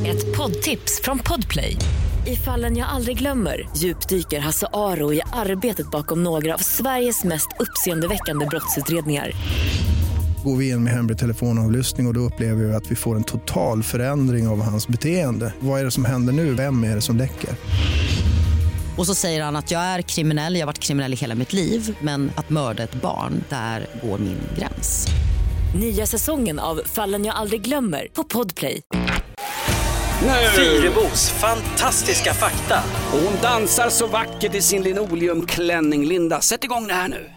Ett 0.08 0.38
poddtips 0.38 1.02
från 1.04 1.20
Podplay. 1.20 1.78
I 2.28 2.36
fallen 2.36 2.78
jag 2.78 2.90
aldrig 2.90 3.18
glömmer 3.18 3.70
djupdyker 3.78 4.40
Hasse 4.40 4.68
Aro 4.74 5.14
i 5.14 5.22
arbetet 5.34 5.92
bakom 5.92 6.24
några 6.24 6.54
av 6.54 6.58
Sveriges 6.58 7.24
mest 7.24 7.48
uppseendeväckande 7.60 8.46
brottsutredningar. 8.46 9.32
Går 10.44 10.58
vi 10.58 10.70
in 10.70 10.84
med 10.84 10.94
hemlig 10.94 11.18
telefonavlyssning 11.18 12.08
och, 12.08 12.12
och 12.12 12.14
då 12.14 12.20
upplever 12.20 12.64
vi 12.64 12.74
att 12.74 12.92
vi 12.92 12.96
får 12.96 13.16
en 13.16 13.24
total 13.24 13.84
förändring 13.84 14.48
av 14.48 14.62
hans 14.62 14.88
beteende. 14.88 15.54
Vad 15.60 15.80
är 15.80 15.86
det 15.86 15.92
som 15.92 16.06
händer 16.06 16.34
nu? 16.34 16.54
Vem 16.54 16.84
är 16.84 16.96
det 16.96 17.02
som 17.02 17.18
läcker? 17.18 17.50
Och 18.98 19.06
så 19.06 19.16
säger 19.16 19.44
han 19.44 19.56
att 19.56 19.72
jag 19.72 19.82
är 19.82 20.02
kriminell, 20.02 20.56
jag 20.56 20.62
har 20.62 20.66
varit 20.66 20.80
kriminell 20.80 21.14
i 21.14 21.16
hela 21.16 21.36
mitt 21.36 21.54
liv 21.54 21.98
men 22.02 22.32
att 22.36 22.50
mörda 22.50 22.84
ett 22.84 22.94
barn, 22.94 23.44
där 23.50 23.88
går 24.04 24.18
min 24.18 24.40
gräns. 24.58 25.08
Nya 25.80 26.06
säsongen 26.06 26.60
av 26.60 26.82
Fallen 26.86 27.26
jag 27.26 27.36
aldrig 27.36 27.62
glömmer 27.62 28.08
på 28.14 28.24
Podplay. 28.24 28.82
Nu! 30.22 30.50
Fyrebos 30.56 31.30
fantastiska 31.30 32.34
fakta. 32.34 32.80
Hon 33.12 33.34
dansar 33.42 33.90
så 33.90 34.08
vackert 34.08 34.56
i 34.56 34.62
sin 34.62 34.84
linoleumklänning. 34.84 36.06
Linda, 36.06 36.42
sätt 36.42 36.64
igång 36.64 36.88
det 36.88 36.94
här 36.94 37.08
nu. 37.08 37.30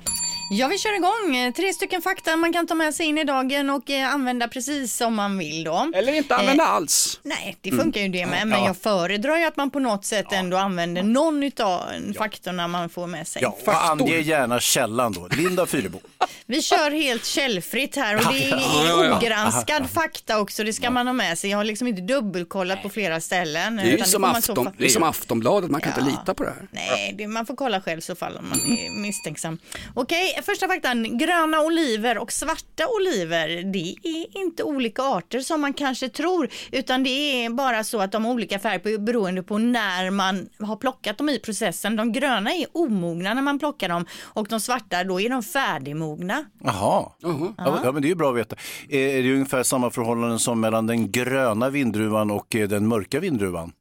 Ja, 0.51 0.69
vi 0.69 0.79
kör 0.79 0.95
igång. 0.97 1.37
Eh, 1.37 1.53
Tre 1.53 1.73
stycken 1.73 2.03
fakta 2.03 2.37
man 2.37 2.53
kan 2.53 2.67
ta 2.67 2.75
med 2.75 2.95
sig 2.95 3.07
in 3.07 3.19
i 3.19 3.25
dagen 3.25 3.71
och 3.71 3.91
eh, 3.91 4.15
använda 4.15 4.49
precis 4.49 4.97
som 4.97 5.15
man 5.15 5.39
vill 5.39 5.65
då. 5.65 5.91
Eller 5.95 6.13
inte 6.13 6.37
använda 6.37 6.65
alls. 6.65 7.21
Nej, 7.23 7.57
det 7.61 7.71
funkar 7.73 8.01
ju 8.01 8.09
det 8.09 8.27
med, 8.27 8.47
men 8.49 8.65
jag 8.65 8.77
föredrar 8.77 9.37
ju 9.37 9.45
att 9.45 9.57
man 9.57 9.71
på 9.71 9.79
något 9.79 10.05
sätt 10.05 10.27
ändå 10.33 10.57
använder 10.57 11.03
någon 11.03 11.43
utav 11.43 11.83
faktorna 12.19 12.69
man 12.69 12.89
får 12.89 13.07
med 13.07 13.29
sig. 13.29 13.43
Ja, 13.43 13.57
och 13.67 13.91
ange 13.91 14.19
gärna 14.21 14.61
källan 14.61 15.13
då. 15.13 15.29
Linda 15.37 15.67
Fyrebo. 15.67 16.01
Vi 16.47 16.63
kör 16.63 16.91
helt 16.91 17.25
källfritt 17.25 17.97
här 17.97 18.17
och 18.17 18.33
det 18.35 18.45
är 18.51 19.17
ogranskad 19.17 19.91
fakta 19.91 20.39
också, 20.41 20.65
det 20.65 20.73
ska 20.73 20.91
man 20.91 21.07
ha 21.07 21.15
med 21.15 21.39
sig. 21.39 21.51
Jag 21.51 21.59
har 21.59 21.65
liksom 21.65 21.87
inte 21.89 22.03
dubbelkollat 22.03 22.83
på 22.83 22.89
flera 22.89 23.21
ställen. 23.21 23.77
Det 23.77 23.83
är 23.83 23.87
ju 23.87 23.93
utan 23.95 24.07
som, 24.07 24.23
får 24.23 24.29
man 24.33 24.43
så 24.43 24.53
afton, 24.53 24.67
fa- 24.67 24.73
det 24.79 24.85
är 24.85 24.89
som 24.89 25.03
Aftonbladet, 25.03 25.71
man 25.71 25.81
kan 25.81 25.93
Ja. 25.97 26.01
inte 26.01 26.11
lita 26.11 26.35
på 26.35 26.43
det 26.43 26.51
här. 26.51 26.69
Nej, 26.71 27.15
det, 27.19 27.27
man 27.27 27.47
får 27.47 27.57
kolla 27.57 27.81
själv 27.81 28.01
så 28.01 28.15
fall 28.15 28.37
om 28.37 28.49
man 28.49 28.59
är 28.79 28.91
misstänksam. 28.91 29.59
Okej, 29.95 30.36
första 30.43 30.69
faktan. 30.69 31.19
Gröna 31.19 31.61
oliver 31.61 32.19
och 32.19 32.33
svarta 32.33 32.85
oliver, 33.01 33.73
det 33.73 33.97
är 34.03 34.43
inte 34.43 34.63
olika 34.63 35.03
arter 35.03 35.41
som 35.41 35.61
man 35.61 35.73
kanske 35.73 36.09
tror, 36.09 36.49
utan 36.73 37.03
det 37.03 37.11
är 37.45 37.51
bara 37.51 37.85
så 37.85 38.01
att 38.01 38.13
de 38.13 38.25
har 38.25 38.33
olika 38.33 38.59
färg 38.59 38.99
beroende 38.99 39.43
på 39.43 39.59
när 39.59 40.11
man 40.11 40.49
har 40.59 40.77
plockat 40.77 41.19
dem 41.19 41.29
i 41.29 41.39
processen. 41.39 41.97
De 41.97 42.13
gröna 42.13 42.51
är 42.51 42.67
omogna 42.73 43.35
när 43.35 43.43
man 43.43 43.59
plockar 43.59 43.89
dem 43.89 44.07
och 44.23 44.47
de 44.49 44.61
svarta, 44.61 45.05
då 45.05 45.21
är 45.21 45.31
de 45.31 45.43
färdigmogna. 45.43 46.45
Jaha, 46.65 47.13
ja, 47.21 47.55
ja, 47.85 47.93
men 47.93 48.03
det 48.03 48.07
är 48.07 48.11
ju 48.11 48.15
bra 48.15 48.31
att 48.31 48.37
veta. 48.37 48.57
Är 48.89 49.07
är 49.17 49.23
det 49.23 49.33
ungefär 49.33 49.63
samma 49.63 49.91
förhållanden 49.91 50.39
som 50.39 50.61
mellan 50.61 50.87
den 50.87 51.11
gröna 51.11 51.71
vindruvan 51.71 52.31
och 52.31 52.57
eh, 52.57 52.69
den 52.69 52.89
mörka 52.89 53.21
vindruvan? 53.21 53.73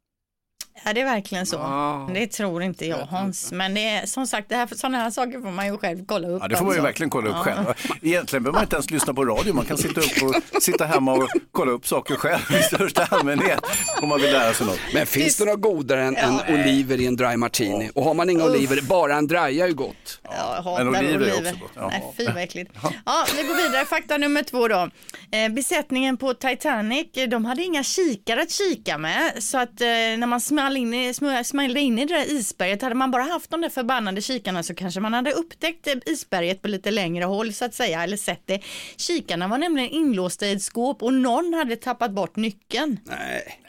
Ja, 0.84 0.94
det 0.94 1.02
är 1.02 1.06
verkligen 1.06 1.46
så. 1.46 1.58
Ah. 1.58 2.10
Det 2.14 2.28
tror 2.28 2.64
inte 2.64 2.86
jag 2.86 2.98
Hans, 2.98 3.52
men 3.52 3.74
det 3.74 3.90
är 3.90 4.06
som 4.06 4.28
sagt, 4.28 4.50
det 4.50 4.56
här, 4.56 4.68
sådana 4.76 4.98
här 4.98 5.10
saker 5.10 5.42
får 5.42 5.52
man 5.52 5.66
ju 5.66 5.78
själv 5.78 6.06
kolla 6.06 6.28
upp. 6.28 6.42
Ja, 6.42 6.48
det 6.48 6.56
får 6.56 6.66
man 6.66 6.74
ju 6.74 6.80
alltså. 6.80 6.86
verkligen 6.88 7.10
kolla 7.10 7.30
upp 7.30 7.36
själv. 7.36 7.66
Egentligen 8.02 8.44
behöver 8.44 8.58
man 8.58 8.64
inte 8.64 8.76
ens 8.76 8.92
lyssna 8.92 9.14
på 9.14 9.26
radio, 9.26 9.54
man 9.54 9.66
kan 9.66 9.78
sitta, 9.78 10.02
upp 10.02 10.24
och, 10.56 10.62
sitta 10.64 10.86
hemma 10.86 11.14
och 11.14 11.30
kolla 11.52 11.72
upp 11.72 11.88
saker 11.88 12.16
själv 12.16 12.42
i 12.60 12.64
största 12.64 13.08
allmänhet 13.10 13.60
om 14.02 14.10
man 14.10 14.22
vill 14.22 14.32
lära 14.32 14.54
sig 14.54 14.68
något. 14.68 14.80
Men 14.94 15.06
finns 15.06 15.38
det 15.38 15.46
något 15.46 15.62
godare 15.62 16.04
än, 16.04 16.16
än 16.16 16.40
oliver 16.50 17.02
i 17.02 17.06
en 17.06 17.16
dry 17.16 17.38
martini? 17.38 17.90
Och 17.96 18.04
har 18.04 18.14
man 18.14 18.30
inga 18.30 18.46
oliver, 18.46 18.82
bara 18.82 19.16
en 19.16 19.28
dry 19.28 19.38
är 19.60 19.68
ju 19.68 19.74
gott. 19.74 20.22
Ja, 20.24 20.76
Men 20.78 20.88
oliver 20.88 21.16
oliver. 21.16 21.28
är 21.28 21.38
också 21.38 21.56
gott. 21.62 21.72
Ja. 21.76 21.88
Nej, 21.88 22.14
fy 22.18 22.26
vad 22.26 22.38
äckligt. 22.44 22.72
Ja, 23.06 23.26
vi 23.36 23.44
går 23.48 23.56
vidare. 23.56 23.86
Fakta 23.86 24.18
nummer 24.18 24.44
två 24.44 24.68
då. 24.68 24.90
Eh, 25.32 25.50
besättningen 25.52 26.18
på 26.18 26.34
Titanic, 26.34 27.08
eh, 27.18 27.30
de 27.30 27.46
hade 27.46 27.64
inga 27.64 27.84
kikare 27.84 28.42
att 28.42 28.52
kika 28.52 28.98
med. 28.98 29.44
Så 29.44 29.58
att 29.58 29.82
eh, 29.82 29.88
när 29.88 30.28
man 30.28 30.42
small 30.66 30.78
in, 30.78 31.14
smällde 31.44 31.80
in 31.80 32.00
i 32.00 32.06
det 32.06 32.14
där 32.14 32.32
isberget, 32.32 32.82
hade 32.82 32.96
man 32.96 33.12
bara 33.12 33.24
haft 33.24 33.52
de 33.52 33.62
där 33.62 33.70
förbannade 33.70 34.22
kikarna 34.22 34.64
så 34.64 34.76
kanske 34.76 35.00
man 35.00 35.14
hade 35.14 35.32
upptäckt 35.32 35.88
isberget 36.06 36.62
på 36.62 36.68
lite 36.68 36.92
längre 36.92 37.26
håll 37.26 37.54
så 37.54 37.66
att 37.66 37.74
säga, 37.74 38.04
eller 38.04 38.18
sett 38.18 38.42
det. 38.46 38.62
Kikarna 38.98 39.48
var 39.48 39.58
nämligen 39.58 39.90
inlåsta 39.90 40.46
i 40.46 40.52
ett 40.52 40.62
skåp 40.62 41.04
och 41.04 41.14
någon 41.14 41.54
hade 41.54 41.76
tappat 41.76 42.12
bort 42.12 42.36
nyckeln. 42.36 43.00
Nej. 43.04 43.60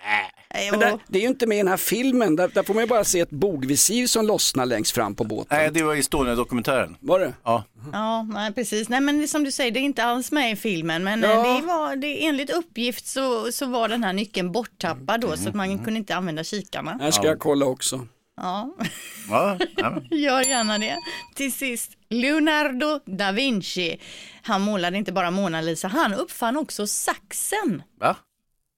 Men 0.70 0.80
det, 0.80 0.92
och- 0.92 1.00
det 1.08 1.18
är 1.18 1.22
ju 1.22 1.28
inte 1.28 1.46
med 1.46 1.56
i 1.56 1.60
den 1.60 1.68
här 1.68 1.76
filmen, 1.76 2.36
där, 2.36 2.48
där 2.48 2.62
får 2.62 2.74
man 2.74 2.82
ju 2.82 2.86
bara 2.88 3.04
se 3.04 3.20
ett 3.20 3.30
bogvisir 3.30 4.06
som 4.06 4.26
lossnar 4.26 4.66
längst 4.66 4.92
fram 4.94 5.14
på 5.14 5.24
båten. 5.24 5.58
Nej, 5.58 5.70
det 5.70 5.82
var 5.82 5.94
Estonia-dokumentären. 5.94 6.96
Var 7.00 7.20
det? 7.20 7.32
Ja. 7.44 7.64
Ja, 7.92 8.22
nej, 8.22 8.52
precis. 8.52 8.88
Nej, 8.88 9.00
men 9.00 9.18
det, 9.18 9.24
är 9.24 9.26
som 9.26 9.44
du 9.44 9.50
säger, 9.52 9.70
det 9.70 9.80
är 9.80 9.82
inte 9.82 10.04
alls 10.04 10.32
med 10.32 10.52
i 10.52 10.56
filmen. 10.56 11.04
Men 11.04 11.22
Ja. 11.22 11.30
eh, 11.46 11.60
det 11.60 11.66
var, 11.66 11.96
det, 11.96 12.26
enligt 12.26 12.50
uppgift 12.50 13.06
så, 13.06 13.52
så 13.52 13.66
var 13.66 13.88
den 13.88 14.04
här 14.04 14.12
nyckeln 14.12 14.52
borttappad 14.52 15.20
då, 15.20 15.36
så 15.36 15.48
att 15.48 15.54
man 15.54 15.78
kunde 15.78 15.98
inte 15.98 16.16
använda 16.16 16.44
kikarna. 16.44 16.98
Här 17.00 17.10
ska 17.10 17.26
jag 17.26 17.38
kolla 17.38 17.66
också. 17.66 18.06
Ja, 18.40 18.74
Ja, 19.30 19.58
ja. 19.76 20.00
gör 20.16 20.40
gärna 20.42 20.78
det. 20.78 20.96
Till 21.34 21.52
sist, 21.52 21.90
Leonardo 22.10 23.00
da 23.06 23.32
Vinci. 23.32 23.96
Han 24.42 24.60
målade 24.62 24.96
inte 24.96 25.12
bara 25.12 25.30
Mona 25.30 25.60
Lisa, 25.60 25.88
han 25.88 26.14
uppfann 26.14 26.56
också 26.56 26.86
saxen. 26.86 27.82
Va? 28.00 28.16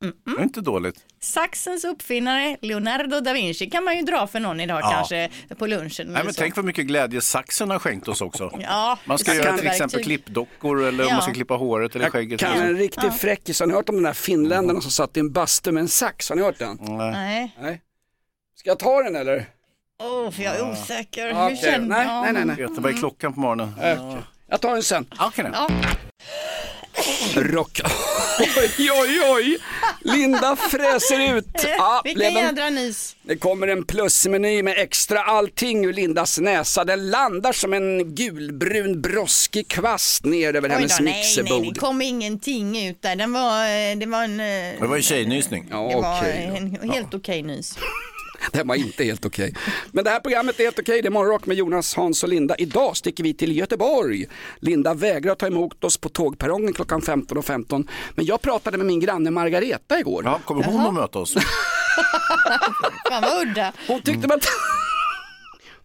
Det 0.00 0.30
är 0.38 0.42
inte 0.42 0.60
dåligt. 0.60 0.96
Saxens 1.20 1.84
uppfinnare, 1.84 2.56
Leonardo 2.62 3.20
da 3.20 3.32
Vinci, 3.32 3.70
kan 3.70 3.84
man 3.84 3.96
ju 3.96 4.02
dra 4.02 4.26
för 4.26 4.40
någon 4.40 4.60
idag 4.60 4.80
Ja. 4.82 4.90
kanske 4.90 5.30
på 5.58 5.66
lunchen. 5.66 6.06
Nej, 6.06 6.24
men 6.24 6.34
så. 6.34 6.40
tänk 6.40 6.56
vad 6.56 6.64
mycket 6.64 6.86
glädje 6.86 7.20
saxen 7.20 7.70
har 7.70 7.78
skänkt 7.78 8.08
oss 8.08 8.20
också. 8.20 8.50
Ja, 8.62 8.98
Man 9.04 9.18
ska 9.18 9.34
göra 9.34 9.58
till 9.58 9.66
exempel 9.66 10.02
klippdockor 10.04 10.84
eller 10.84 11.02
om 11.04 11.08
Ja. 11.08 11.14
man 11.14 11.22
ska 11.22 11.32
klippa 11.32 11.54
håret 11.54 11.96
eller 11.96 12.10
skägget. 12.10 12.40
kan 12.40 12.52
en 12.56 12.76
riktig 12.76 13.14
fräckis, 13.14 13.60
har 13.60 13.66
ni 13.66 13.74
hört 13.74 13.88
om 13.88 13.94
den 13.94 14.04
där 14.04 14.12
finländarna 14.12 14.80
som 14.80 14.90
satt 14.90 15.16
i 15.16 15.20
en 15.20 15.32
bastu 15.32 15.72
med 15.72 15.80
en 15.80 15.88
sax? 15.88 16.28
Har 16.28 16.36
ni 16.36 16.42
hört 16.42 16.58
den? 16.58 16.78
Nej, 16.80 17.56
Nej. 17.60 17.82
Ska 18.54 18.70
jag 18.70 18.78
ta 18.78 19.02
den 19.02 19.16
eller? 19.16 19.46
oh, 20.02 20.40
jag 20.42 20.56
är 20.56 20.70
osäker. 20.72 21.30
Okej. 21.32 21.48
Hur 21.48 21.56
känner 21.56 21.88
Nej, 22.22 22.32
nej, 22.32 22.44
nej. 22.44 22.56
Vet 22.56 22.70
vad 22.78 22.92
är 22.92 22.96
klockan 22.96 23.34
på 23.34 23.40
morgonen? 23.40 23.74
Okej. 23.78 23.98
Jag 24.50 24.60
tar 24.60 24.72
den 24.72 24.82
sen. 24.82 25.06
Då. 25.10 25.30
Ja. 25.52 25.68
Rock. 27.34 27.80
Oj, 28.40 28.90
oj, 28.92 29.20
oj. 29.30 29.58
Linda 30.02 30.56
fräser 30.56 31.36
ut. 31.36 31.46
Ja, 31.78 32.00
Vilken 32.04 32.18
blev 32.18 32.36
en- 32.36 32.44
jädra 32.44 32.70
nys. 32.70 33.16
Det 33.22 33.36
kommer 33.36 33.68
en 33.68 33.84
plusmeny 33.84 34.62
med 34.62 34.78
extra 34.78 35.22
allting 35.22 35.84
ur 35.84 35.92
Lindas 35.92 36.38
näsa. 36.38 36.84
Den 36.84 37.10
landar 37.10 37.52
som 37.52 37.72
en 37.72 38.14
gulbrun 38.14 39.00
broskig 39.02 39.68
kvast 39.68 40.24
ner 40.24 40.54
över 40.56 40.68
Oj 40.68 40.74
hennes 40.74 40.98
då, 40.98 41.04
nej, 41.04 41.12
nej, 41.12 41.22
mixerbord. 41.22 41.74
det 41.74 41.80
kom 41.80 42.02
ingenting 42.02 42.88
ut 42.88 43.02
där. 43.02 43.16
Den 43.16 43.32
var, 43.32 43.64
eh, 43.64 43.96
det 43.96 44.06
var 44.06 44.24
en... 44.24 44.40
eh, 44.40 44.80
Det 44.80 44.86
var 44.86 44.96
en 44.96 45.02
tjejnysning. 45.02 45.66
Ja, 45.70 45.88
Det 45.88 45.94
var 45.94 46.18
okej 46.18 46.50
då. 46.50 46.56
en 46.82 46.90
helt 46.90 47.14
okej 47.14 47.42
nys. 47.42 47.78
Den 48.52 48.68
var 48.68 48.74
inte 48.74 49.04
helt 49.04 49.26
okej. 49.26 49.54
Men 49.92 50.04
det 50.04 50.10
här 50.10 50.20
programmet 50.20 50.60
är 50.60 50.64
helt 50.64 50.78
okej. 50.78 51.02
Det 51.02 51.08
är 51.08 51.10
Morgonrock 51.10 51.46
med 51.46 51.56
Jonas, 51.56 51.94
Hans 51.94 52.22
och 52.22 52.28
Linda. 52.28 52.54
Idag 52.56 52.96
sticker 52.96 53.24
vi 53.24 53.34
till 53.34 53.56
Göteborg. 53.56 54.26
Linda 54.60 54.94
vägrar 54.94 55.34
ta 55.34 55.46
emot 55.46 55.84
oss 55.84 55.96
på 55.96 56.08
tågperrongen 56.08 56.72
klockan 56.72 57.00
15.15. 57.00 57.88
Men 58.14 58.24
jag 58.24 58.42
pratade 58.42 58.78
med 58.78 58.86
min 58.86 59.00
granne 59.00 59.30
Margareta 59.30 60.00
igår. 60.00 60.22
Ja, 60.24 60.40
kommer 60.44 60.64
hon 60.64 60.86
att 60.86 60.94
möta 60.94 61.18
oss? 61.18 61.34
Fan 63.08 63.22
vad 63.22 63.42
udda. 63.42 63.72
Hon 63.86 64.02
tyckte, 64.02 64.28
var... 64.28 64.40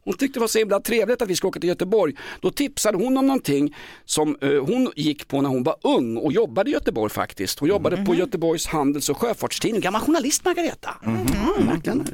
hon 0.06 0.14
tyckte 0.18 0.40
det 0.40 0.42
var 0.42 0.48
så 0.48 0.60
himla 0.60 0.80
trevligt 0.80 1.22
att 1.22 1.30
vi 1.30 1.36
skulle 1.36 1.50
åka 1.50 1.60
till 1.60 1.70
Göteborg. 1.70 2.14
Då 2.42 2.52
tipsade 2.52 2.98
hon 2.98 3.18
om 3.18 3.28
någonting 3.28 3.76
som 4.06 4.38
eh, 4.42 4.50
hon 4.50 4.92
gick 4.96 5.28
på 5.28 5.42
när 5.42 5.50
hon 5.50 5.64
var 5.64 5.76
ung 5.84 6.18
och 6.18 6.32
jobbade 6.34 6.70
i 6.70 6.74
Göteborg 6.74 7.10
faktiskt. 7.12 7.60
Hon 7.60 7.70
jobbade 7.70 7.96
Mhm. 7.96 8.06
på 8.06 8.16
Göteborgs 8.16 8.66
Handels 8.68 9.10
och 9.10 9.18
Sjöfartstidning. 9.18 9.82
Gammal 9.82 10.02
journalist 10.02 10.46
Margareta. 10.46 10.90
Mm, 11.06 11.26
verkligen. 11.68 12.08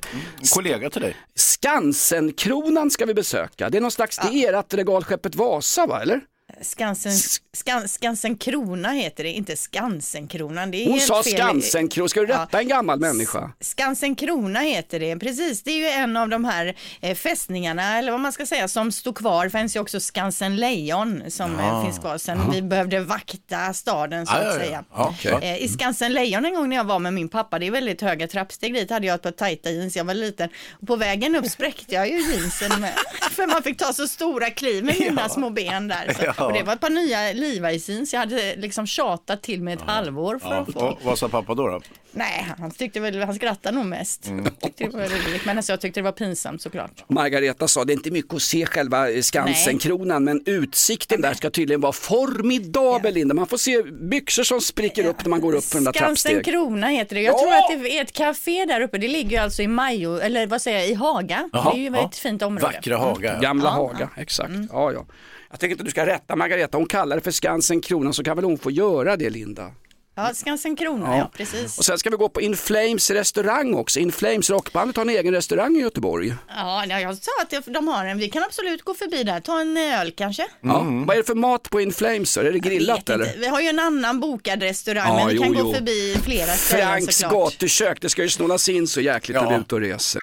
Kollega 0.55 0.89
till 0.89 1.01
dig. 1.01 1.15
Skansenkronan 1.36 2.91
ska 2.91 3.05
vi 3.05 3.13
besöka. 3.13 3.69
Det 3.69 3.77
är 3.77 3.81
någon 3.81 3.91
slags, 3.91 4.17
det 4.17 4.46
är 4.46 4.53
ert 4.60 4.74
regalskeppet 4.74 5.36
Vasa 5.36 5.86
va, 5.86 6.01
eller? 6.01 6.22
Skansen, 6.61 7.11
skan, 7.53 7.87
Skansen 7.87 8.37
Krona 8.37 8.89
heter 8.91 9.23
det, 9.23 9.31
inte 9.31 9.55
Skansenkronan. 9.57 10.71
Det 10.71 10.85
är 10.85 10.89
Hon 10.89 10.99
sa 10.99 11.23
fel. 11.23 11.33
Skansenkronan, 11.33 12.09
ska 12.09 12.19
du 12.19 12.25
rätta 12.25 12.47
Ja. 12.51 12.59
en 12.59 12.67
gammal 12.67 12.99
människa? 12.99 13.51
Skansen 13.61 14.15
Krona 14.15 14.59
heter 14.59 14.99
det, 14.99 15.17
precis. 15.19 15.63
Det 15.63 15.71
är 15.71 15.77
ju 15.77 15.85
en 15.87 16.17
av 16.17 16.29
de 16.29 16.45
här 16.45 16.75
eh, 17.01 17.15
fästningarna, 17.15 17.97
eller 17.99 18.11
vad 18.11 18.21
man 18.21 18.31
ska 18.31 18.45
säga, 18.45 18.67
som 18.67 18.91
stod 18.91 19.17
kvar. 19.17 19.43
Det 19.45 19.51
finns 19.51 19.75
ju 19.75 19.79
också 19.79 19.99
Skansen 19.99 20.55
Lejon 20.55 21.23
som 21.27 21.59
eh, 21.59 21.83
finns 21.85 21.99
kvar 21.99 22.17
sen 22.17 22.51
vi 22.51 22.61
behövde 22.61 22.99
vakta 22.99 23.73
staden 23.73 24.25
så 24.25 24.33
Ja, 24.33 24.37
att 24.39 24.45
ja, 24.45 24.53
ja. 24.53 24.59
säga. 24.59 24.83
Ja, 24.95 25.15
okej. 25.19 25.49
Eh, 25.49 25.63
I 25.63 25.67
Skansen 25.67 26.13
Lejon 26.13 26.45
en 26.45 26.53
gång 26.55 26.69
när 26.69 26.75
jag 26.75 26.83
var 26.83 26.99
med 26.99 27.13
min 27.13 27.29
pappa, 27.29 27.59
det 27.59 27.67
är 27.67 27.71
väldigt 27.71 28.01
höga 28.01 28.27
trappsteg 28.27 28.73
dit, 28.73 28.89
hade 28.91 29.07
jag 29.07 29.15
ett 29.15 29.21
par 29.21 29.31
tajta 29.31 29.69
jeans, 29.71 29.95
jag 29.95 30.03
var 30.03 30.13
liten. 30.13 30.49
Och 30.81 30.88
på 30.88 30.95
vägen 30.95 31.36
upp 31.36 31.45
spräckte 31.45 31.95
jag 31.95 32.07
ju 32.10 32.31
jeansen 32.31 32.81
med, 32.81 32.93
för 33.31 33.47
man 33.47 33.63
fick 33.63 33.77
ta 33.77 33.93
så 33.93 34.07
stora 34.07 34.49
kliv 34.49 34.84
med 34.86 34.95
mina 34.99 35.29
små 35.29 35.49
ben 35.49 35.88
där. 35.88 36.15
Så. 36.38 36.48
Och 36.49 36.57
det 36.57 36.63
var 36.63 36.73
ett 36.73 36.79
par 36.81 36.89
nya 36.89 37.17
Levi's 37.19 37.91
jeans, 37.91 38.13
jag 38.13 38.19
hade 38.19 38.55
liksom 38.55 38.88
tjatat 38.88 39.41
till 39.41 39.62
med 39.63 39.73
ett 39.77 39.83
halvår 39.85 40.39
för 40.39 40.49
Ja. 40.55 40.62
att 40.62 40.73
få. 40.73 40.79
Och 40.79 40.99
vad 41.03 41.19
sa 41.19 41.29
pappa 41.29 41.53
då? 41.55 41.67
då? 41.67 41.81
Nej, 42.12 42.45
han 42.59 42.71
tyckte 42.71 42.99
väl, 42.99 43.21
han 43.23 43.35
skrattade 43.35 43.75
nog 43.77 43.85
mest. 43.85 44.27
Mm. 44.27 44.45
Tyckte 44.62 44.83
det 44.83 44.97
var 44.97 45.03
roligt, 45.29 45.45
men 45.45 45.57
alltså, 45.57 45.71
jag 45.71 45.81
tyckte 45.81 45.99
det 45.99 46.03
var 46.03 46.12
pinsamt 46.12 46.62
såklart. 46.62 47.03
Margareta 47.09 47.67
sa 47.67 47.85
det 47.85 47.93
är 47.93 47.95
inte 47.95 48.12
mycket 48.12 48.33
att 48.33 48.41
se 48.41 48.65
själva 48.65 49.12
eh, 49.12 49.21
Skansenkronan 49.21 50.23
men 50.23 50.43
utsikten 50.45 51.21
där 51.21 51.33
ska 51.33 51.49
tydligen 51.49 51.81
vara 51.81 51.91
formidabel 51.91 53.13
Linda. 53.13 53.33
Man 53.35 53.47
får 53.47 53.57
se 53.57 53.81
byxor 53.83 54.43
som 54.43 54.62
spricker 54.62 55.05
upp 55.05 55.17
när 55.23 55.29
man 55.29 55.41
går 55.41 55.53
upp 55.55 55.63
för 55.63 55.75
den 55.75 55.83
där 55.83 55.91
Skansen 55.93 56.31
trappsteg. 56.31 56.53
Krona 56.53 56.88
heter 56.88 57.15
det. 57.15 57.21
Jag 57.21 57.33
Ja! 57.33 57.39
tror 57.39 57.77
att 57.77 57.83
det 57.83 57.97
är 57.97 58.01
ett 58.01 58.12
café 58.13 58.65
där 58.65 58.81
uppe. 58.81 58.97
Det 58.97 59.07
ligger 59.07 59.29
ju 59.31 59.38
alltså 59.38 59.62
i 59.62 59.67
Majo, 59.67 60.17
eller 60.19 60.47
vad 60.47 60.62
säger 60.62 60.79
jag, 60.79 60.89
i 60.89 60.93
Haga. 60.93 61.49
Jaha, 61.53 61.71
det 61.73 61.79
är 61.79 61.81
ju 61.81 61.97
ja. 61.97 62.05
ett 62.09 62.17
fint 62.17 62.41
område. 62.41 62.65
Vackra 62.73 62.97
Haga. 62.97 63.39
Gamla 63.39 63.69
Haga, 63.69 64.09
exakt. 64.17 64.51
Ja, 64.71 64.91
ja. 64.91 65.05
Jag 65.51 65.59
tänker 65.59 65.71
inte 65.71 65.81
att 65.81 65.85
du 65.85 65.91
ska 65.91 66.05
rätta 66.05 66.35
Margareta, 66.35 66.77
hon 66.77 66.88
kallar 66.88 67.15
det 67.15 67.21
för 67.21 67.31
Skansenkronan 67.31 68.13
så 68.13 68.23
kan 68.23 68.35
väl 68.35 68.45
hon 68.45 68.57
få 68.57 68.71
göra 68.71 69.17
det 69.17 69.29
Linda. 69.29 69.71
Ja, 70.15 70.33
Skansen 70.33 70.75
Krona, 70.75 71.17
ja, 71.17 71.31
precis. 71.38 71.77
Och 71.77 71.85
sen 71.85 71.97
ska 71.99 72.09
vi 72.09 72.15
gå 72.17 72.29
på 72.29 72.41
In 72.41 72.55
Flames 72.55 73.09
restaurang 73.12 73.73
också. 73.73 73.99
In 73.99 74.12
Flames 74.12 74.49
rockbandet 74.49 74.95
har 74.95 75.03
en 75.03 75.09
egen 75.09 75.33
restaurang 75.33 75.77
i 75.77 75.79
Göteborg. 75.79 76.33
Ja, 76.47 76.85
jag 76.85 77.15
sa 77.17 77.31
att 77.41 77.73
de 77.73 77.88
har 77.88 78.05
en. 78.05 78.17
Vi 78.17 78.29
kan 78.29 78.43
absolut 78.43 78.81
gå 78.83 78.93
förbi 78.93 79.23
där, 79.23 79.39
ta 79.39 79.62
en 79.62 79.77
öl 79.77 80.12
kanske. 80.12 80.47
Ja. 80.62 80.83
Vad 81.07 81.09
är 81.15 81.17
det 81.17 81.23
för 81.23 81.35
mat 81.35 81.69
på 81.69 81.81
In 81.81 81.93
Flames? 81.93 82.38
Är 82.38 82.43
det 82.51 82.59
grillat 82.59 83.09
eller? 83.09 83.25
inte. 83.25 83.39
Vi 83.39 83.47
har 83.47 83.62
ju 83.62 83.67
en 83.67 83.79
annan 83.79 84.19
bokad 84.19 84.63
restaurang, 84.63 85.07
Ja, 85.07 85.15
men 85.17 85.27
vi 85.27 85.33
jo, 85.35 85.43
kan 85.43 85.53
jo. 85.57 85.63
gå 85.63 85.73
förbi 85.73 86.17
flera 86.23 86.51
ställen 86.51 86.85
Franks 86.88 87.17
såklart. 87.17 87.53
gatukök, 87.53 88.01
det 88.01 88.09
ska 88.09 88.21
ju 88.21 88.29
snålas 88.29 88.69
in 88.69 88.88
så 88.88 89.01
jäkligt 89.01 89.35
när 89.35 89.43
Ja. 89.43 89.49
du 89.49 89.55
är 89.55 89.59
ute 89.59 89.75
och 89.75 89.81
reser. 89.81 90.21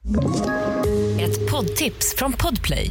Ett 1.20 1.50
poddtips 1.50 2.14
från 2.16 2.32
Podplay. 2.32 2.90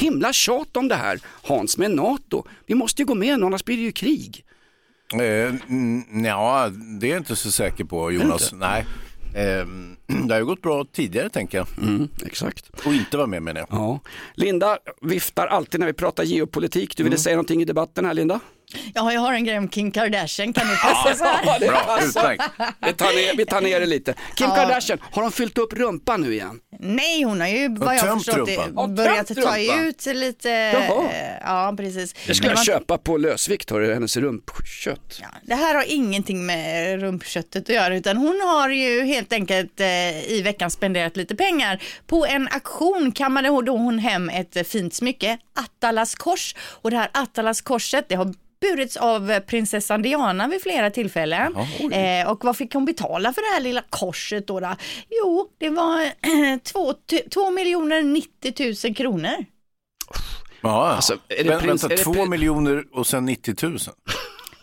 Himla 0.00 0.32
tjat 0.32 0.76
om 0.76 0.88
det 0.88 0.94
här, 0.94 1.20
Hans 1.42 1.78
med 1.78 1.90
NATO. 1.90 2.44
Vi 2.66 2.74
måste 2.74 3.02
ju 3.02 3.06
gå 3.06 3.14
med 3.14 3.38
nu, 3.40 3.46
annars 3.46 3.64
blir 3.64 3.76
det 3.76 3.82
ju 3.82 3.92
krig. 3.92 4.44
Eh, 5.12 5.54
mm, 5.68 6.24
ja, 6.24 6.70
det 7.00 7.06
är 7.06 7.10
jag 7.10 7.20
inte 7.20 7.36
så 7.36 7.50
säker 7.50 7.84
på 7.84 8.12
Jonas. 8.12 8.52
Nej. 8.52 8.86
Eh, 9.34 9.66
det 10.26 10.34
har 10.34 10.38
ju 10.38 10.44
gått 10.44 10.62
bra 10.62 10.84
tidigare 10.92 11.28
tänker 11.28 11.58
jag. 11.58 11.66
Mm, 11.82 12.08
exakt. 12.26 12.70
Och 12.86 12.94
inte 12.94 13.16
vara 13.16 13.26
med 13.26 13.42
menar 13.42 13.60
jag. 13.60 13.68
Ja. 13.70 14.00
Linda 14.34 14.78
viftar 15.00 15.46
alltid 15.46 15.80
när 15.80 15.86
vi 15.86 15.92
pratar 15.92 16.24
geopolitik. 16.24 16.96
Du 16.96 17.02
ville 17.02 17.18
säga 17.18 17.36
någonting 17.36 17.62
i 17.62 17.64
debatten 17.64 18.04
här 18.04 18.14
Linda? 18.14 18.40
Ja, 18.94 19.12
jag 19.12 19.20
har 19.20 19.32
en 19.32 19.44
grej 19.44 19.58
om 19.58 19.68
Kim 19.68 19.90
Kardashian, 19.90 20.52
kan 20.52 20.68
du 20.68 20.76
passa 20.76 21.14
så 21.14 21.24
här? 21.24 21.60
det 21.60 21.66
Bra, 21.66 21.98
utmärkt. 22.02 22.42
Vi 22.86 22.92
tar, 22.92 23.06
ner, 23.06 23.36
vi 23.36 23.46
tar 23.46 23.60
ner 23.60 23.80
det 23.80 23.86
lite. 23.86 24.14
Kim 24.34 24.46
Ja. 24.48 24.54
Kardashian, 24.54 24.98
har 25.12 25.22
de 25.22 25.32
fyllt 25.32 25.58
upp 25.58 25.72
rumpan 25.72 26.20
nu 26.20 26.32
igen? 26.32 26.60
Nej, 26.78 27.22
hon 27.22 27.40
har 27.40 27.48
ju 27.48 27.68
vad 27.74 27.94
jag 27.96 28.22
förstått. 28.22 28.50
Ja, 28.76 28.86
det, 28.86 28.88
börjat 28.92 29.26
ta 29.42 29.58
ut 29.58 30.06
lite. 30.06 30.48
Jaha. 30.48 31.10
Ja, 31.44 31.74
precis. 31.76 32.14
Det 32.26 32.34
ska 32.34 32.42
Men 32.46 32.48
jag 32.50 32.56
man- 32.58 32.64
köpa 32.64 32.98
på 32.98 33.16
lösvikt, 33.16 33.70
hör 33.70 33.80
du, 33.80 33.94
hennes 33.94 34.16
rumpkött. 34.16 35.18
Ja, 35.22 35.28
det 35.42 35.54
här 35.54 35.74
har 35.74 35.84
ingenting 35.86 36.46
med 36.46 37.00
rumpköttet 37.00 37.62
att 37.62 37.74
göra 37.74 37.96
utan 37.96 38.16
hon 38.16 38.40
har 38.40 38.68
ju 38.68 39.04
helt 39.04 39.32
enkelt 39.32 39.80
eh, 39.80 40.30
i 40.32 40.42
veckan 40.44 40.70
spenderat 40.70 41.16
lite 41.16 41.36
pengar. 41.36 41.82
På 42.06 42.26
en 42.26 42.48
auktion 42.52 43.12
kammade 43.12 43.48
hon 43.48 43.64
då 43.64 43.76
hon 43.76 43.98
hem 43.98 44.28
ett 44.28 44.56
eh, 44.56 44.62
fint 44.62 44.94
smycke, 44.94 45.38
Attalas 45.54 46.14
kors. 46.14 46.54
Och 46.60 46.90
det 46.90 46.96
här 46.96 47.10
Attalas 47.12 47.60
korset 47.60 48.04
det 48.08 48.14
har 48.14 48.34
burits 48.60 48.96
av 48.96 49.40
prinsessan 49.40 50.02
Diana 50.02 50.48
vid 50.48 50.62
flera 50.62 50.90
tillfällen. 50.90 51.56
eh, 51.92 52.30
och 52.30 52.44
vad 52.44 52.56
fick 52.56 52.74
hon 52.74 52.84
betala 52.84 53.32
för 53.32 53.42
det 53.42 53.54
här 53.54 53.60
lilla 53.60 53.82
korset 53.90 54.46
då? 54.46 54.60
då? 54.60 54.76
Jo, 55.10 55.48
det 55.58 55.70
var 55.70 56.00
eh, 56.02 56.58
två, 56.62 56.92
tu- 56.92 57.28
två 57.30 57.50
miljoner 57.50 58.02
90 58.02 58.86
000 58.88 58.94
kronor. 58.96 59.44
Ja, 60.62 60.86
Alltså, 60.92 61.12
är 61.28 61.44
det 61.44 61.50
Vä- 61.50 61.58
prins- 61.60 61.66
vänta, 61.66 61.86
är 61.86 61.90
det 61.90 61.96
två 61.96 62.12
pri- 62.12 62.28
miljoner 62.28 62.84
och 62.92 63.06
sen 63.06 63.24
90 63.24 63.54
000. 63.66 63.78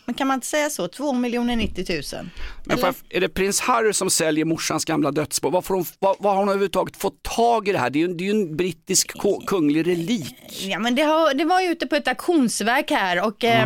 Men 0.07 0.13
kan 0.13 0.27
man 0.27 0.35
inte 0.35 0.47
säga 0.47 0.69
så? 0.69 0.87
2 0.87 1.13
miljoner 1.13 1.55
90 1.55 2.15
000. 2.15 2.29
Men 2.63 2.79
jag, 2.79 2.95
är 3.09 3.21
det 3.21 3.29
prins 3.29 3.59
Harry 3.59 3.93
som 3.93 4.09
säljer 4.09 4.45
morsans 4.45 4.85
gamla 4.85 5.11
dödsbo? 5.11 5.49
Vad, 5.49 5.65
får 5.65 5.75
hon, 5.75 5.85
vad, 5.99 6.15
vad 6.19 6.33
har 6.33 6.39
hon 6.39 6.49
överhuvudtaget 6.49 6.97
fått 6.97 7.23
tag 7.23 7.67
i 7.67 7.71
det 7.71 7.77
här? 7.77 7.89
Det 7.89 7.99
är 7.99 8.07
ju, 8.07 8.13
det 8.13 8.23
är 8.23 8.25
ju 8.25 8.31
en 8.31 8.57
brittisk 8.57 9.11
kunglig 9.47 9.87
relik. 9.87 10.35
Ja, 10.61 10.79
men 10.79 10.95
det, 10.95 11.01
har, 11.01 11.33
det 11.33 11.45
var 11.45 11.61
ju 11.61 11.67
ute 11.69 11.87
på 11.87 11.95
ett 11.95 12.07
auktionsverk 12.07 12.91
här 12.91 13.25
och 13.25 13.43
eh, 13.43 13.61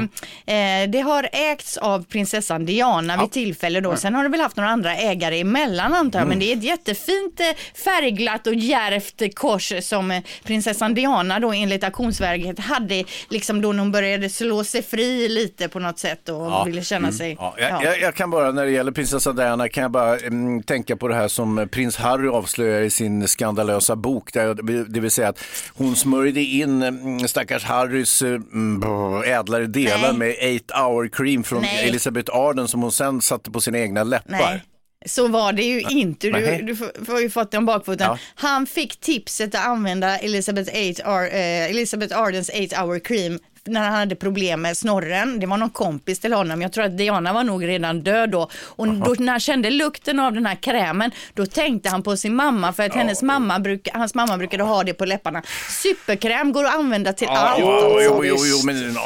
eh, 0.45 0.89
det 0.89 0.99
har 0.99 1.29
ägts 1.31 1.77
av 1.77 2.03
prinsessan 2.03 2.65
Diana 2.65 3.21
vid 3.21 3.31
tillfälle 3.31 3.79
då. 3.79 3.95
Sen 3.95 4.15
har 4.15 4.23
det 4.23 4.29
väl 4.29 4.41
haft 4.41 4.57
några 4.57 4.69
andra 4.69 4.95
ägare 4.95 5.39
emellan 5.39 5.93
antar 5.93 6.19
jag. 6.19 6.27
Men 6.27 6.39
det 6.39 6.51
är 6.51 6.57
ett 6.57 6.63
jättefint 6.63 7.39
eh, 7.39 7.45
färgglatt 7.83 8.47
och 8.47 8.55
djärvt 8.55 9.35
kors 9.35 9.73
som 9.81 10.11
eh, 10.11 10.23
prinsessan 10.43 10.93
Diana 10.93 11.39
då 11.39 11.51
enligt 11.51 11.83
auktionsverket 11.83 12.59
hade 12.59 13.03
liksom 13.29 13.61
då 13.61 13.73
när 13.73 13.79
hon 13.79 13.91
började 13.91 14.29
slå 14.29 14.63
sig 14.63 14.83
fri 14.83 15.29
lite 15.29 15.67
på 15.67 15.79
något 15.79 15.99
sätt 15.99 16.30
och 16.31 16.67
ville 16.67 16.83
känna 16.83 17.11
sig. 17.11 17.37
Ja, 17.39 17.55
jag, 17.57 17.83
jag, 17.83 17.99
jag 17.99 18.15
kan 18.15 18.31
bara, 18.31 18.51
när 18.51 18.65
det 18.65 18.71
gäller 18.71 18.91
prinsessa 18.91 19.33
Diana, 19.33 19.69
kan 19.69 19.81
jag 19.81 19.91
bara 19.91 20.17
mm, 20.17 20.63
tänka 20.63 20.95
på 20.95 21.07
det 21.07 21.15
här 21.15 21.27
som 21.27 21.67
prins 21.71 21.97
Harry 21.97 22.27
avslöjar 22.27 22.81
i 22.81 22.89
sin 22.89 23.27
skandalösa 23.27 23.95
bok. 23.95 24.33
Där, 24.33 24.83
det 24.89 24.99
vill 24.99 25.11
säga 25.11 25.29
att 25.29 25.39
hon 25.73 25.95
smörjde 25.95 26.41
in 26.41 26.83
mm, 26.83 27.27
stackars 27.27 27.63
Harrys 27.63 28.21
mm, 28.21 28.79
brr, 28.79 29.27
ädlare 29.27 29.67
delar 29.67 30.13
Nej. 30.13 30.35
med 30.37 30.61
8 30.69 30.83
hour 30.83 31.07
cream 31.07 31.43
från 31.43 31.61
Nej. 31.61 31.87
Elizabeth 31.87 32.35
Arden 32.35 32.67
som 32.67 32.81
hon 32.81 32.91
sen 32.91 33.21
satte 33.21 33.51
på 33.51 33.61
sina 33.61 33.79
egna 33.79 34.03
läppar. 34.03 34.29
Nej. 34.29 34.63
Så 35.05 35.27
var 35.27 35.53
det 35.53 35.63
ju 35.63 35.81
inte. 35.81 36.29
Du, 36.29 36.61
du 36.61 36.75
får 36.75 37.05
får 37.05 37.19
ju 37.19 37.29
fått 37.29 37.51
den 37.51 37.65
bakfoten. 37.65 38.07
Ja. 38.07 38.17
Han 38.35 38.67
fick 38.67 38.99
tipset 38.99 39.55
att 39.55 39.65
använda 39.65 40.17
Elizabeth, 40.17 40.71
8 40.91 41.03
Ar, 41.05 41.23
eh, 41.23 41.69
Elizabeth 41.69 42.19
Ardens 42.19 42.49
8 42.49 42.81
hour 42.81 42.99
cream 42.99 43.39
när 43.67 43.81
han 43.81 43.93
hade 43.93 44.15
problem 44.15 44.61
med 44.61 44.77
snorren. 44.77 45.39
Det 45.39 45.45
var 45.47 45.57
någon 45.57 45.69
kompis 45.69 46.19
till 46.19 46.33
honom. 46.33 46.61
Jag 46.61 46.73
tror 46.73 46.83
att 46.83 46.97
Diana 46.97 47.33
var 47.33 47.43
nog 47.43 47.67
redan 47.67 48.01
död 48.03 48.29
då. 48.29 48.49
Och 48.65 48.87
då, 48.87 49.15
när 49.19 49.31
han 49.31 49.39
kände 49.39 49.69
lukten 49.69 50.19
av 50.19 50.33
den 50.33 50.45
här 50.45 50.55
krämen, 50.55 51.11
då 51.33 51.45
tänkte 51.45 51.89
han 51.89 52.03
på 52.03 52.17
sin 52.17 52.35
mamma 52.35 52.73
för 52.73 52.83
att 52.83 52.93
hennes 52.93 53.21
mamma 53.23 53.59
bruk, 53.59 53.87
hans 53.93 54.15
mamma 54.15 54.37
brukade 54.37 54.63
ha 54.63 54.83
det 54.83 54.93
på 54.93 55.05
läpparna. 55.05 55.41
Superkräm 55.83 56.51
går 56.51 56.63
att 56.65 56.75
använda 56.75 57.13
till 57.13 57.27
allt. 57.27 57.59
Jo, 57.59 57.67
alltså. 57.71 57.99
jo, 58.03 58.25
jo, 58.25 58.35
jo, 58.45 58.57
men 58.65 58.75
vill- 58.75 58.97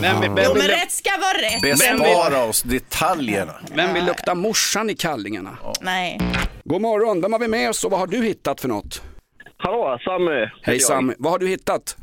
vem, 0.00 0.38
Jo, 0.44 0.54
men 0.54 0.68
rätt 0.68 0.92
ska 0.92 1.10
vara 1.20 1.38
rätt. 1.54 1.62
bespara 1.62 2.44
oss 2.44 2.62
detaljerna. 2.62 3.52
vem 3.74 3.94
vill 3.94 4.04
lukta 4.04 4.34
morsan 4.34 4.90
i 4.90 4.94
kallingarna? 4.94 5.58
Nej. 5.80 6.20
God 6.64 6.80
morgon, 6.82 7.20
vem 7.20 7.32
har 7.32 7.40
vi 7.40 7.48
med 7.48 7.70
oss 7.70 7.84
och 7.84 7.90
vad 7.90 8.00
har 8.00 8.06
du 8.06 8.24
hittat 8.24 8.60
för 8.60 8.68
något? 8.68 9.02
Hallå, 9.56 9.98
Sammy. 10.04 10.40
Hej 10.62 10.76
jag. 10.76 10.82
Sam, 10.82 11.12
vad 11.18 11.32
har 11.32 11.38
du 11.38 11.48
hittat? 11.48 11.96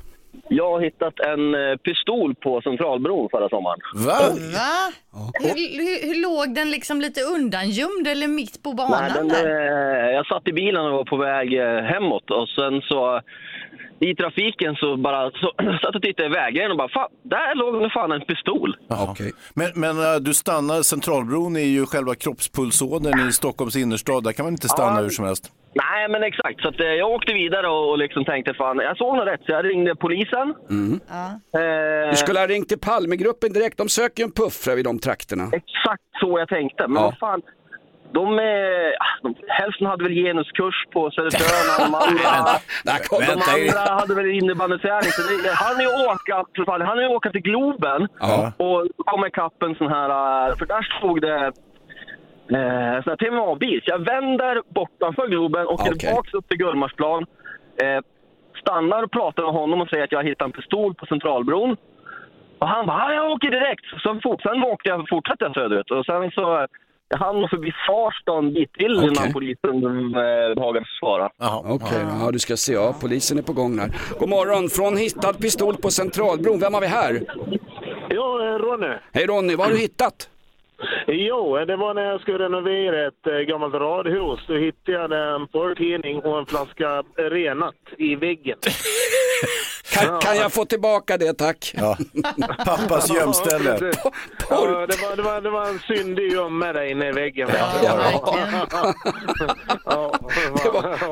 Jag 0.50 0.72
har 0.72 0.82
hittat 0.82 1.20
en 1.20 1.56
eh, 1.56 1.78
pistol 1.78 2.36
på 2.36 2.62
Centralbron 2.62 3.30
förra 3.32 3.50
sommaren. 3.50 3.80
Va? 3.96 4.20
Va? 4.54 4.92
Hur, 5.40 5.78
hur, 5.78 6.08
hur 6.08 6.22
låg 6.22 6.56
den 6.56 6.72
liksom 6.72 7.02
lite 7.02 7.22
undangömd 7.22 8.08
eller 8.08 8.28
mitt 8.28 8.64
på 8.64 8.74
banan 8.74 9.02
Nej, 9.02 9.12
den, 9.16 9.28
där? 9.28 9.46
eh, 9.46 10.12
jag 10.16 10.26
satt 10.26 10.48
i 10.48 10.54
bilen 10.54 10.86
och 10.86 10.92
var 10.92 11.06
på 11.06 11.18
väg 11.18 11.54
eh, 11.54 11.82
hemåt 11.84 12.32
och 12.32 12.50
sen 12.50 12.82
så 12.82 13.22
i 14.00 14.16
trafiken 14.16 14.76
så 14.76 14.98
bara 14.98 15.32
så, 15.32 15.52
satt 15.82 15.96
och 15.96 16.02
tittade 16.02 16.30
i 16.30 16.32
vägen 16.32 16.72
och 16.72 16.78
bara 16.78 16.90
fan, 16.90 17.10
där 17.24 17.56
låg 17.56 17.82
det 17.84 17.90
fan 17.90 18.12
en 18.12 18.22
pistol. 18.22 18.78
Okej. 19.10 19.32
Men, 19.56 19.68
men 19.76 20.14
äh, 20.14 20.16
du 20.22 20.34
stannar, 20.34 20.82
Centralbron 20.82 21.56
är 21.56 21.60
ju 21.78 21.86
själva 21.86 22.16
kroppspulsådern 22.16 23.28
i 23.30 23.32
Stockholms 23.32 23.76
innerstad. 23.76 24.24
Där 24.24 24.32
kan 24.32 24.46
man 24.46 24.54
inte 24.54 24.68
stanna 24.70 24.96
Ja. 24.98 25.02
hur 25.04 25.10
som 25.10 25.26
helst. 25.26 25.52
Nej, 25.74 26.10
men 26.10 26.24
exakt. 26.24 26.62
Så 26.62 26.68
att, 26.68 26.80
eh, 26.80 26.86
jag 26.88 27.10
åkte 27.12 27.34
vidare 27.34 27.68
och, 27.68 27.90
och 27.92 27.98
liksom 27.98 28.26
tänkte 28.26 28.54
fan, 28.54 28.78
jag 28.78 28.98
såg 28.98 29.16
något 29.16 29.28
rätt 29.28 29.42
så 29.46 29.52
jag 29.52 29.66
ringde 29.66 29.96
polisen. 29.96 30.48
Eh, 31.54 32.10
Du 32.10 32.16
skulle 32.16 32.40
ha 32.40 32.48
ringt 32.48 32.70
till 32.70 32.80
Palmegruppen 32.80 33.54
direkt, 33.54 33.78
de 33.78 33.90
söker 33.90 34.24
ju 34.24 34.26
en 34.26 34.32
puffra 34.32 34.74
i 34.74 34.84
de 34.84 35.00
trakterna. 35.00 35.44
Exakt 35.44 36.04
så 36.20 36.40
jag 36.40 36.50
tänkte. 36.50 36.88
Men 36.88 36.96
Ja. 36.96 37.02
vad 37.10 37.18
fan. 37.18 37.42
De, 38.18 38.40
eh, 38.40 38.92
de, 39.24 39.36
hälften 39.48 39.88
hade 39.88 40.04
väl 40.04 40.14
genuskurs 40.14 40.78
på 40.94 41.12
Södertörn 41.12 41.68
och 41.72 41.80
de 41.86 41.96
andra, 42.08 42.30
kom 43.10 43.20
de 43.30 43.32
andra 43.56 43.94
hade 44.02 44.14
väl 44.16 44.30
det, 45.44 45.54
han 45.66 45.76
är 45.80 45.82
ju 45.88 45.92
åka, 46.12 46.36
han 46.86 47.00
är 47.00 47.04
till 47.30 47.42
Globen 47.42 48.08
Ja. 48.20 48.52
och 48.66 48.80
komma 49.12 49.28
ikapp 49.28 49.64
en 49.64 49.76
sån 49.76 49.92
här, 49.98 50.10
eh, 50.50 50.56
för 50.58 50.66
där 50.66 50.84
stod 50.98 51.22
det 51.22 51.46
eh, 52.58 52.96
sån 53.04 53.12
här 53.14 53.18
TMA-bil. 53.24 53.80
Så 53.84 53.90
jag 53.96 54.00
vänder 54.14 54.62
bortanför 54.78 55.28
Globen, 55.28 55.68
åker 55.68 55.84
Okej. 55.84 56.00
tillbaks 56.00 56.34
upp 56.34 56.48
till 56.50 56.58
Gullmarsplan, 56.58 57.26
eh, 57.84 58.00
stannar 58.62 59.04
och 59.04 59.12
pratar 59.12 59.44
med 59.44 59.52
honom 59.54 59.82
och 59.82 59.90
säger 59.90 60.04
att 60.04 60.12
jag 60.12 60.20
har 60.20 60.24
hittat 60.30 60.46
en 60.46 60.52
pistol 60.52 60.96
på 60.96 61.06
Centralbron. 61.06 61.78
Och 62.60 62.68
han 62.68 62.86
bara, 62.86 62.98
"Ja, 62.98 63.14
jag 63.14 63.32
åker 63.32 63.52
direkt. 63.52 63.86
Så 64.04 64.20
fort, 64.24 64.42
sen 64.42 64.64
åkte 64.64 64.90
jag, 64.90 65.10
fortsatte 65.10 65.44
jag 65.46 65.54
söderut. 65.54 65.92
Och 65.92 66.06
sen 66.06 66.32
så 66.32 66.68
hann 67.16 67.50
förbi 67.50 67.72
Farsta 67.88 68.38
en 68.38 68.54
bit 68.54 68.74
till 68.74 68.98
Okej. 68.98 69.08
innan 69.10 69.34
polisen 69.34 69.84
eh, 70.16 70.56
behagade 70.56 70.86
svara. 71.00 71.30
Jaha. 71.38 71.64
Okej, 71.66 72.06
ja 72.22 72.32
du 72.32 72.40
ska 72.40 72.58
se, 72.58 72.74
ja 72.74 72.96
polisen 73.02 73.38
är 73.38 73.42
på 73.42 73.54
gång 73.54 73.76
där. 73.78 73.92
God 74.20 74.30
morgon, 74.30 74.70
från 74.70 74.98
hittad 74.98 75.34
pistol 75.34 75.76
på 75.78 75.92
Centralbron, 75.92 76.60
vem 76.60 76.74
har 76.74 76.82
vi 76.82 76.88
här? 76.88 77.22
Ja, 78.10 78.48
eh, 78.48 78.58
Ronny. 78.60 78.96
Hej 79.14 79.26
Ronny, 79.26 79.56
vad 79.56 79.68
har 79.68 79.74
du 79.74 79.80
hittat? 79.80 80.30
Jo, 81.08 81.66
det 81.66 81.76
var 81.76 81.94
när 81.94 82.02
jag 82.02 82.22
skulle 82.22 82.40
renovera 82.40 83.08
ett 83.08 83.28
eh, 83.28 83.34
gammalt 83.34 83.74
radhus. 83.74 84.40
Då 84.48 84.54
hittade 84.54 85.18
jag 85.18 85.36
en 85.42 85.48
porrtidning 85.48 86.20
och 86.20 86.40
en 86.40 86.46
flaska 86.46 87.04
renat 87.16 87.76
i 87.98 88.16
väggen. 88.16 88.58
Kan, 90.00 90.20
kan 90.20 90.38
jag 90.38 90.54
få 90.54 90.66
tillbaka 90.66 91.18
det 91.18 91.34
tack? 91.34 91.74
Ja. 91.78 91.98
Pappas 92.66 93.10
gömställe. 93.10 93.78
Det, 93.78 93.92
ja, 94.50 94.88
det, 94.88 95.02
var, 95.02 95.16
det, 95.16 95.22
var, 95.22 95.42
det 95.42 95.50
var 95.50 95.66
en 95.68 95.80
syndig 95.80 96.32
gömme 96.32 96.74
där 96.74 96.92
inne 96.92 97.10
i 97.10 97.12
väggen. 97.12 97.50
Ja, 97.54 97.70
ja, 97.84 98.14
ja, 99.86 100.14
det 100.64 100.70
var, 100.70 100.84
ja, 100.90 101.12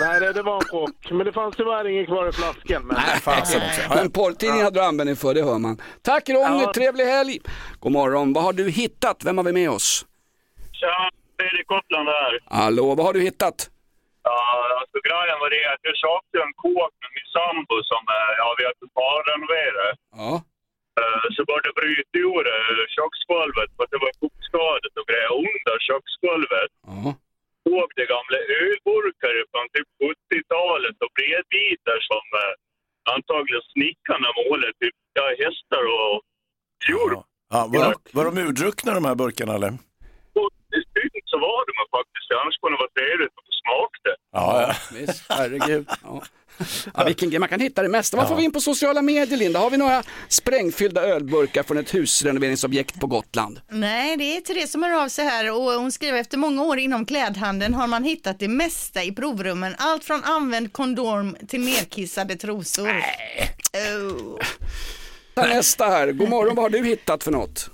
nej, 0.00 0.20
det, 0.20 0.32
det 0.32 0.42
var 0.42 0.54
en 0.54 0.60
chock. 0.68 1.10
Men 1.10 1.26
det 1.26 1.32
fanns 1.32 1.56
tyvärr 1.56 1.88
inget 1.88 2.06
kvar 2.06 2.28
i 2.28 2.32
flaskan. 2.32 2.82
Men... 2.86 2.96
Också. 3.38 3.58
Ja, 3.88 3.94
Men 3.94 4.10
porrtidning 4.10 4.62
hade 4.62 4.80
du 4.80 4.84
användning 4.84 5.16
för, 5.16 5.34
det 5.34 5.42
hör 5.42 5.58
man. 5.58 5.80
Tack 6.02 6.28
Ronny, 6.28 6.62
Ja. 6.62 6.72
trevlig 6.74 7.04
helg! 7.04 7.38
God 7.80 7.92
morgon, 7.92 8.32
vad 8.32 8.44
har 8.44 8.52
du 8.52 8.70
hittat? 8.70 9.24
Vem 9.24 9.38
har 9.38 9.44
vi 9.44 9.52
med 9.52 9.70
oss? 9.70 10.06
Tja, 10.72 10.86
Fredrik 11.40 11.66
Koppland 11.66 12.08
här. 12.08 12.38
Hallå, 12.64 12.94
vad 12.94 13.06
har 13.06 13.12
du 13.12 13.20
hittat? 13.20 13.70
Ja, 14.28 14.40
alltså 14.80 14.98
grejen 15.08 15.38
var 15.42 15.50
det 15.56 15.64
att 15.74 15.84
jag 15.88 15.96
köpte 16.04 16.36
en 16.46 16.54
kåk 16.64 16.92
med 17.02 17.10
min 17.16 17.28
sambo 17.38 17.74
som 17.90 18.02
eh, 18.16 18.32
ja, 18.42 18.48
vi 18.58 18.62
har 18.68 18.76
totalrenoverat. 18.82 19.96
Ja. 20.22 20.32
Eh, 21.00 21.26
Så 21.34 21.40
började 21.48 21.68
det 21.70 21.78
bryta 21.80 22.14
ur 22.26 22.44
eh, 22.56 22.82
köksgolvet 22.96 23.68
för 23.74 23.82
att 23.84 23.92
det 23.94 24.02
var 24.06 24.12
kokskadat 24.22 24.94
och 25.00 25.06
grejer 25.10 25.32
under 25.46 25.74
köksgolvet. 25.88 26.72
ja. 26.92 27.02
Såg 27.66 27.88
det 28.00 28.06
gamla 28.14 28.38
ölburkar 28.62 29.34
från 29.52 29.66
typ 29.74 29.88
70-talet 30.06 30.96
och 31.04 31.12
bredbitar 31.18 31.98
som 32.10 32.24
antagligen 33.14 33.64
snickarna 33.72 34.28
målade 34.38 34.72
typ 34.82 34.96
ja, 35.18 35.24
hästar 35.42 35.82
och 35.98 36.16
fjol. 36.86 37.12
Ja, 37.54 37.60
var, 37.72 37.80
de, 37.86 37.94
var 38.16 38.24
de 38.28 38.32
urdruckna 38.46 38.90
de 38.98 39.04
här 39.08 39.16
burkarna 39.22 39.52
eller? 39.58 39.72
Och 40.40 40.50
i 40.78 40.80
stund 40.90 41.24
så 41.32 41.36
var 41.46 41.60
de 41.68 41.72
faktiskt, 41.96 42.28
annars 42.40 42.56
kunde 42.60 42.74
det 42.76 42.82
vara 42.84 42.94
trevligt 42.98 43.34
att 43.38 43.46
få 43.48 43.54
smaka 43.62 43.98
det. 44.08 44.16
Ja, 44.38 44.62
ja. 44.62 44.98
Visst, 44.98 45.24
herregud. 45.28 45.86
Ja. 46.02 46.22
Ja, 46.94 47.04
vilken 47.04 47.30
grej, 47.30 47.38
man 47.38 47.48
kan 47.48 47.60
hitta 47.60 47.82
det 47.82 47.88
mesta. 47.88 48.16
Vad 48.16 48.28
får 48.28 48.36
vi 48.36 48.44
in 48.44 48.52
på 48.52 48.60
sociala 48.60 49.02
medier 49.02 49.38
Linda? 49.38 49.58
Har 49.58 49.70
vi 49.70 49.76
några 49.76 50.02
sprängfyllda 50.28 51.02
ölburkar 51.02 51.62
från 51.62 51.78
ett 51.78 51.94
husrenoveringsobjekt 51.94 53.00
på 53.00 53.06
Gotland? 53.06 53.60
Nej, 53.68 54.16
det 54.16 54.36
är 54.36 54.40
Therese 54.40 54.72
som 54.72 54.82
hör 54.82 55.04
av 55.04 55.08
sig 55.08 55.24
här 55.24 55.50
och 55.52 55.62
hon 55.80 55.92
skriver 55.92 56.18
efter 56.18 56.38
många 56.38 56.62
år 56.62 56.78
inom 56.78 57.06
klädhandeln 57.06 57.74
har 57.74 57.86
man 57.86 58.04
hittat 58.04 58.38
det 58.38 58.48
mesta 58.48 59.02
i 59.02 59.12
provrummen. 59.12 59.74
Allt 59.78 60.04
från 60.04 60.24
använd 60.24 60.72
kondom 60.72 61.36
till 61.48 61.60
nedkissade 61.60 62.36
trosor. 62.36 62.88
Oh. 62.88 64.38
Ta 65.34 65.42
Nästa 65.42 65.84
här, 65.84 66.12
god 66.12 66.28
morgon, 66.28 66.54
vad 66.54 66.64
har 66.64 66.70
du 66.70 66.84
hittat 66.84 67.24
för 67.24 67.30
något? 67.30 67.70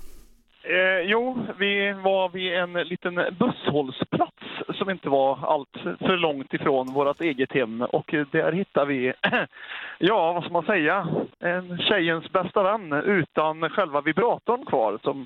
Eh, 0.63 1.09
jo, 1.11 1.37
vi 1.59 1.93
var 2.03 2.29
vid 2.29 2.53
en 2.53 2.87
liten 2.87 3.15
busshållplats 3.15 4.34
som 4.73 4.89
inte 4.89 5.09
var 5.09 5.39
allt 5.53 5.97
för 5.99 6.17
långt 6.17 6.53
ifrån 6.53 6.93
vårt 6.93 7.21
eget 7.21 7.51
hem 7.53 7.81
och 7.81 8.13
där 8.31 8.51
hittade 8.51 8.85
vi, 8.85 9.13
ja 9.99 10.33
vad 10.33 10.43
ska 10.43 10.53
man 10.53 10.65
säga, 10.65 11.07
en 11.39 11.77
tjejens 11.77 12.31
bästa 12.31 12.63
vän 12.63 12.93
utan 12.93 13.69
själva 13.69 14.01
vibratorn 14.01 14.65
kvar 14.65 14.99
som 15.03 15.25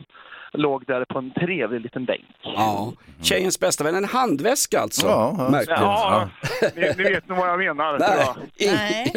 låg 0.53 0.85
där 0.85 1.05
på 1.05 1.19
en 1.19 1.31
trevlig 1.31 1.81
liten 1.81 2.05
bänk. 2.05 2.25
Ja, 2.41 2.93
tjejens 3.21 3.59
bästa 3.59 3.83
vän, 3.83 3.95
en 3.95 4.05
handväska 4.05 4.79
alltså. 4.79 5.07
Ja, 5.07 5.35
ja. 5.51 5.63
Ja, 5.67 6.29
ni, 6.75 6.93
ni 6.97 7.03
vet 7.03 7.29
nog 7.29 7.37
vad 7.37 7.49
jag 7.49 7.59
menar. 7.59 7.99
Nej, 7.99 8.09
jag. 8.57 8.69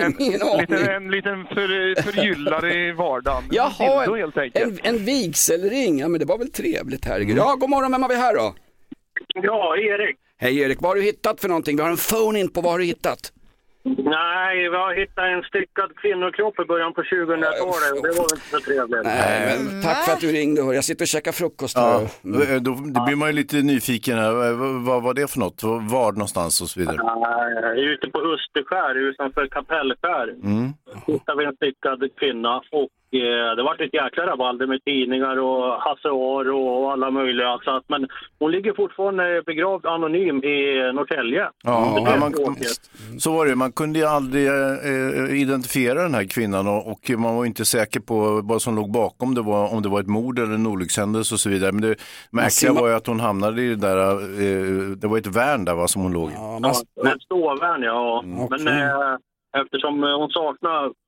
Ing- 0.07 0.15
ingen 0.19 0.41
En 0.43 0.59
liten, 0.59 0.89
en 0.89 1.11
liten 1.11 1.47
för, 1.47 2.03
förgyllare 2.03 2.75
i 2.75 2.93
vardagen. 2.93 3.43
Jaha, 3.51 4.01
Dildo, 4.01 4.17
helt 4.17 4.37
en, 4.37 4.43
enkelt. 4.43 4.87
en, 4.87 4.95
en 4.97 5.05
vigselring, 5.05 5.99
ja 5.99 6.09
men 6.09 6.21
det 6.21 6.27
var 6.27 6.39
väl 6.39 6.53
trevligt 6.53 7.05
herregud. 7.05 7.37
Ja, 7.37 7.57
god 7.61 7.71
morgon, 7.71 7.93
vem 7.93 8.03
har 8.03 8.09
vi 8.09 8.17
här 8.17 8.35
då? 8.37 8.55
Ja, 9.35 9.77
Erik. 9.77 10.17
Hej 10.39 10.59
Erik, 10.61 10.79
vad 10.81 10.91
har 10.91 10.97
du 10.97 11.03
hittat 11.03 11.41
för 11.41 11.49
någonting? 11.49 11.77
Vi 11.77 11.83
har 11.83 11.91
en 11.91 11.97
phone 11.97 12.41
in 12.41 12.49
på 12.53 12.61
vad 12.61 12.73
har 12.73 12.79
du 12.79 12.85
hittat? 12.85 13.33
Nej, 13.85 14.69
vi 14.71 14.77
har 14.77 14.95
hittat 15.01 15.25
en 15.25 15.43
styckad 15.43 15.97
kvinnokropp 15.97 16.61
i 16.61 16.65
början 16.65 16.95
på 16.95 17.03
2000-talet 17.03 17.93
och 17.97 18.03
det 18.09 18.13
var 18.19 18.25
inte 18.35 18.47
så 18.51 18.61
trevligt. 18.61 19.05
Nej, 19.05 19.59
men 19.59 19.83
tack 19.83 20.05
för 20.05 20.13
att 20.13 20.21
du 20.21 20.33
ringde. 20.33 20.61
Jag 20.75 20.85
sitter 20.85 21.05
och 21.05 21.09
käkar 21.09 21.33
frukost. 21.33 21.77
Ja, 21.77 21.99
här. 22.25 22.61
då, 22.61 22.71
då 22.71 23.05
blir 23.05 23.17
man 23.17 23.29
ju 23.29 23.35
lite 23.35 23.57
nyfiken 23.57 24.19
här. 24.19 24.33
Vad, 24.33 24.85
vad 24.85 25.03
var 25.03 25.15
det 25.15 25.31
för 25.31 25.39
något? 25.39 25.63
Var 25.91 26.13
någonstans 26.13 26.61
och 26.63 26.69
så 26.69 26.81
vidare? 26.81 26.97
Nej, 26.97 27.85
ute 27.85 28.07
på 28.09 28.19
Österskär 28.19 28.95
utanför 28.95 29.47
Kapellskär 29.47 30.29
Mm. 30.29 30.73
hittade 31.07 31.39
vi 31.39 31.45
en 31.45 31.57
styckad 31.57 32.01
kvinna 32.21 32.57
och 32.59 32.89
eh, 33.17 33.57
det 33.57 33.63
var 33.63 33.83
ett 33.83 33.95
jäkla 33.95 34.27
rabalder 34.27 34.67
med 34.67 34.85
tidningar 34.85 35.37
och 35.39 35.73
Hasse 35.81 36.09
Aro 36.09 36.59
och 36.67 36.93
alla 36.93 37.11
möjliga. 37.11 37.59
Så 37.65 37.77
att, 37.77 37.85
men 37.89 38.09
hon 38.39 38.51
ligger 38.51 38.73
fortfarande 38.75 39.43
begravd 39.47 39.87
anonym 39.87 40.45
i 40.45 40.93
Norrtälje. 40.95 41.49
Ja, 41.65 42.03
ja, 42.07 42.17
man, 42.17 42.35
så 43.19 43.33
var 43.33 43.47
det. 43.47 43.55
Man 43.55 43.73
kunde 43.73 43.99
ju 43.99 44.05
aldrig 44.05 44.47
eh, 44.47 45.41
identifiera 45.43 46.03
den 46.03 46.15
här 46.15 46.25
kvinnan 46.25 46.69
och, 46.69 46.91
och 46.93 47.11
man 47.19 47.37
var 47.37 47.45
inte 47.45 47.65
säker 47.65 48.01
på 48.01 48.41
vad 48.45 48.63
som 48.63 48.77
låg 48.77 48.93
bakom. 48.93 49.35
Det 49.35 49.43
var, 49.43 49.73
om 49.75 49.83
det 49.83 49.89
var 49.89 50.01
ett 50.01 50.07
mord 50.07 50.39
eller 50.39 50.55
en 50.55 50.67
olyckshändelse 50.67 51.35
och 51.35 51.41
så 51.41 51.49
vidare. 51.51 51.73
Men 51.73 51.81
det 51.83 51.95
märkliga 52.31 52.73
var 52.73 52.89
ju 52.89 52.95
att 52.95 53.07
hon 53.07 53.21
hamnade 53.21 53.63
i 53.63 53.69
det 53.69 53.77
där, 53.77 54.13
eh, 54.13 54.97
det 54.97 55.07
var 55.07 55.19
ett 55.19 55.27
värn 55.37 55.65
där 55.65 55.75
va, 55.75 55.89
som 55.89 56.03
hon 56.03 56.13
låg 56.13 56.31
i. 56.31 56.35
Ja, 56.35 56.71
ett 57.15 57.23
ståvärn, 57.23 57.83
ja. 57.83 58.23
Mm, 58.25 58.37
Men 58.51 58.69
okej. 58.69 58.83
eh, 58.83 59.61
eftersom 59.63 60.05
eh, 60.05 60.19
hon 60.19 60.31
saknar 60.31 61.02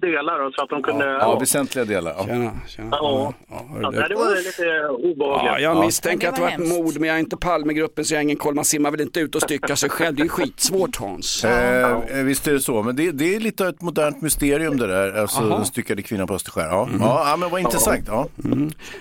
delar 0.00 0.38
då, 0.38 0.52
så 0.52 0.62
att 0.62 0.70
hon 0.70 0.82
kunde... 0.82 1.04
Ja, 1.04 1.18
Ja, 1.18 1.38
väsentliga 1.38 1.84
delar. 1.84 2.14
Ja. 2.18 2.24
tjena, 2.26 2.50
tjena. 2.68 2.88
Ja. 2.90 3.32
Ja, 3.50 3.64
Ja, 3.82 3.90
det- 3.90 4.08
det 4.08 4.14
var 4.14 4.36
lite 4.36 4.86
obehagligt. 4.88 5.52
Ja, 5.52 5.58
jag 5.58 5.84
misstänker 5.84 6.26
Ja, 6.26 6.30
att 6.30 6.36
det 6.36 6.42
var 6.42 6.48
ett 6.50 6.68
mord, 6.84 6.98
men 7.00 7.08
jag 7.08 7.16
är 7.16 7.20
inte 7.20 7.36
Palmegruppen 7.36 8.04
så 8.04 8.14
jag 8.14 8.18
är 8.18 8.22
ingen 8.22 8.36
koll. 8.36 8.54
Man 8.54 8.64
simmar 8.64 8.90
väl 8.90 9.00
inte 9.00 9.20
ut 9.20 9.34
och 9.34 9.42
styckar 9.42 9.74
sig 9.74 9.90
själv. 9.90 10.16
Det 10.16 10.22
är 10.22 10.24
ju 10.24 10.28
skitsvårt 10.28 10.96
Hans. 10.96 11.44
Eh, 11.44 12.02
visst 12.24 12.48
är 12.48 12.52
det 12.52 12.60
så, 12.60 12.82
men 12.82 12.96
det, 12.96 13.10
det 13.10 13.34
är 13.36 13.40
lite 13.40 13.62
av 13.62 13.68
ett 13.68 13.80
modernt 13.82 14.22
mysterium 14.22 14.76
det 14.76 14.86
där, 14.86 15.12
alltså 15.20 15.40
Aha. 15.40 15.56
den 15.56 15.64
styckade 15.64 16.02
kvinnan 16.02 16.26
på 16.26 16.34
Österskär. 16.34 16.62
Ja, 16.66 16.88
ja, 17.00 17.24
ja 17.30 17.36
men 17.36 17.50
vad 17.50 17.60
intressant. 17.60 18.04
Ja. 18.06 18.28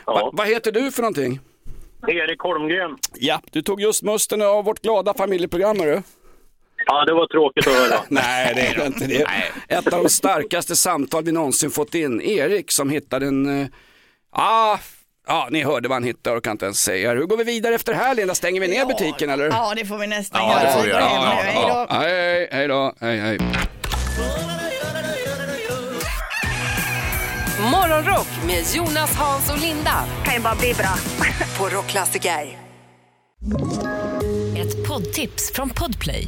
Va, 0.06 0.30
vad 0.34 0.48
heter 0.48 0.72
du 0.72 0.92
för 0.92 1.02
någonting? 1.02 1.40
Erik 2.08 2.40
Holmgren. 2.40 2.98
Ja, 3.20 3.40
du 3.52 3.62
tog 3.62 3.82
just 3.82 4.04
musten 4.04 4.42
av 4.42 4.66
vårt 4.66 4.82
glada 4.82 5.14
familjeprogram 5.14 5.78
du. 5.78 6.02
Ja, 6.86 7.06
det 7.06 7.14
var 7.14 7.28
tråkigt 7.28 7.68
att 7.68 7.74
höra. 7.74 8.00
Nej, 8.10 8.52
det 8.56 8.62
är 8.62 8.76
det 8.76 8.86
inte. 8.86 9.08
Det 9.08 9.22
är 9.22 9.52
ett 9.80 9.94
av 9.94 10.04
de 10.04 10.10
starkaste 10.10 10.76
samtal 10.76 11.24
vi 11.24 11.32
någonsin 11.32 11.72
fått 11.72 11.96
in. 11.96 12.22
Erik 12.22 12.72
som 12.72 12.90
hittade 12.90 13.26
en... 13.26 13.62
eh, 13.62 13.68
Ah, 14.36 14.78
ja, 15.28 15.48
ni 15.52 15.64
hörde 15.64 15.90
vad 15.90 15.96
han 15.96 16.04
hittade 16.04 16.38
och 16.38 16.44
kan 16.44 16.52
inte 16.52 16.66
ens 16.66 16.84
säga. 16.84 17.12
Hur 17.14 17.26
går 17.26 17.38
vi 17.38 17.44
vidare 17.44 17.76
efter 17.76 17.92
det 17.94 17.98
här 18.00 18.16
Linda? 18.16 18.36
Stänger 18.36 18.62
vi 18.62 18.68
ner 18.68 18.86
butiken 18.86 19.30
eller? 19.30 19.46
Ja, 19.46 19.74
det 19.76 19.86
får 19.86 19.98
vi 19.98 20.08
nästan 20.08 20.42
Ja, 20.50 20.56
det 20.60 20.64
göra. 20.64 20.72
får 20.74 20.84
vi 20.84 20.90
göra. 20.90 21.02
hem 21.04 21.36
nu. 21.36 21.42
Hej 21.52 21.66
då. 21.68 21.88
Hej, 21.94 22.48
hej 22.52 22.68
då, 22.68 22.94
hej, 23.00 23.18
hej. 23.20 23.40
Morgonrock 27.72 28.28
med 28.48 28.64
Jonas, 28.76 29.16
Hans 29.16 29.52
och 29.52 29.60
Linda. 29.60 30.06
kan 30.26 30.34
ju 30.34 30.40
bara 30.40 30.56
bli 30.56 30.74
bra. 30.74 30.94
På 31.58 31.70
Rockklassiker. 31.76 32.58
Ett 34.58 34.88
poddtips 34.88 35.52
från 35.54 35.70
Podplay. 35.70 36.28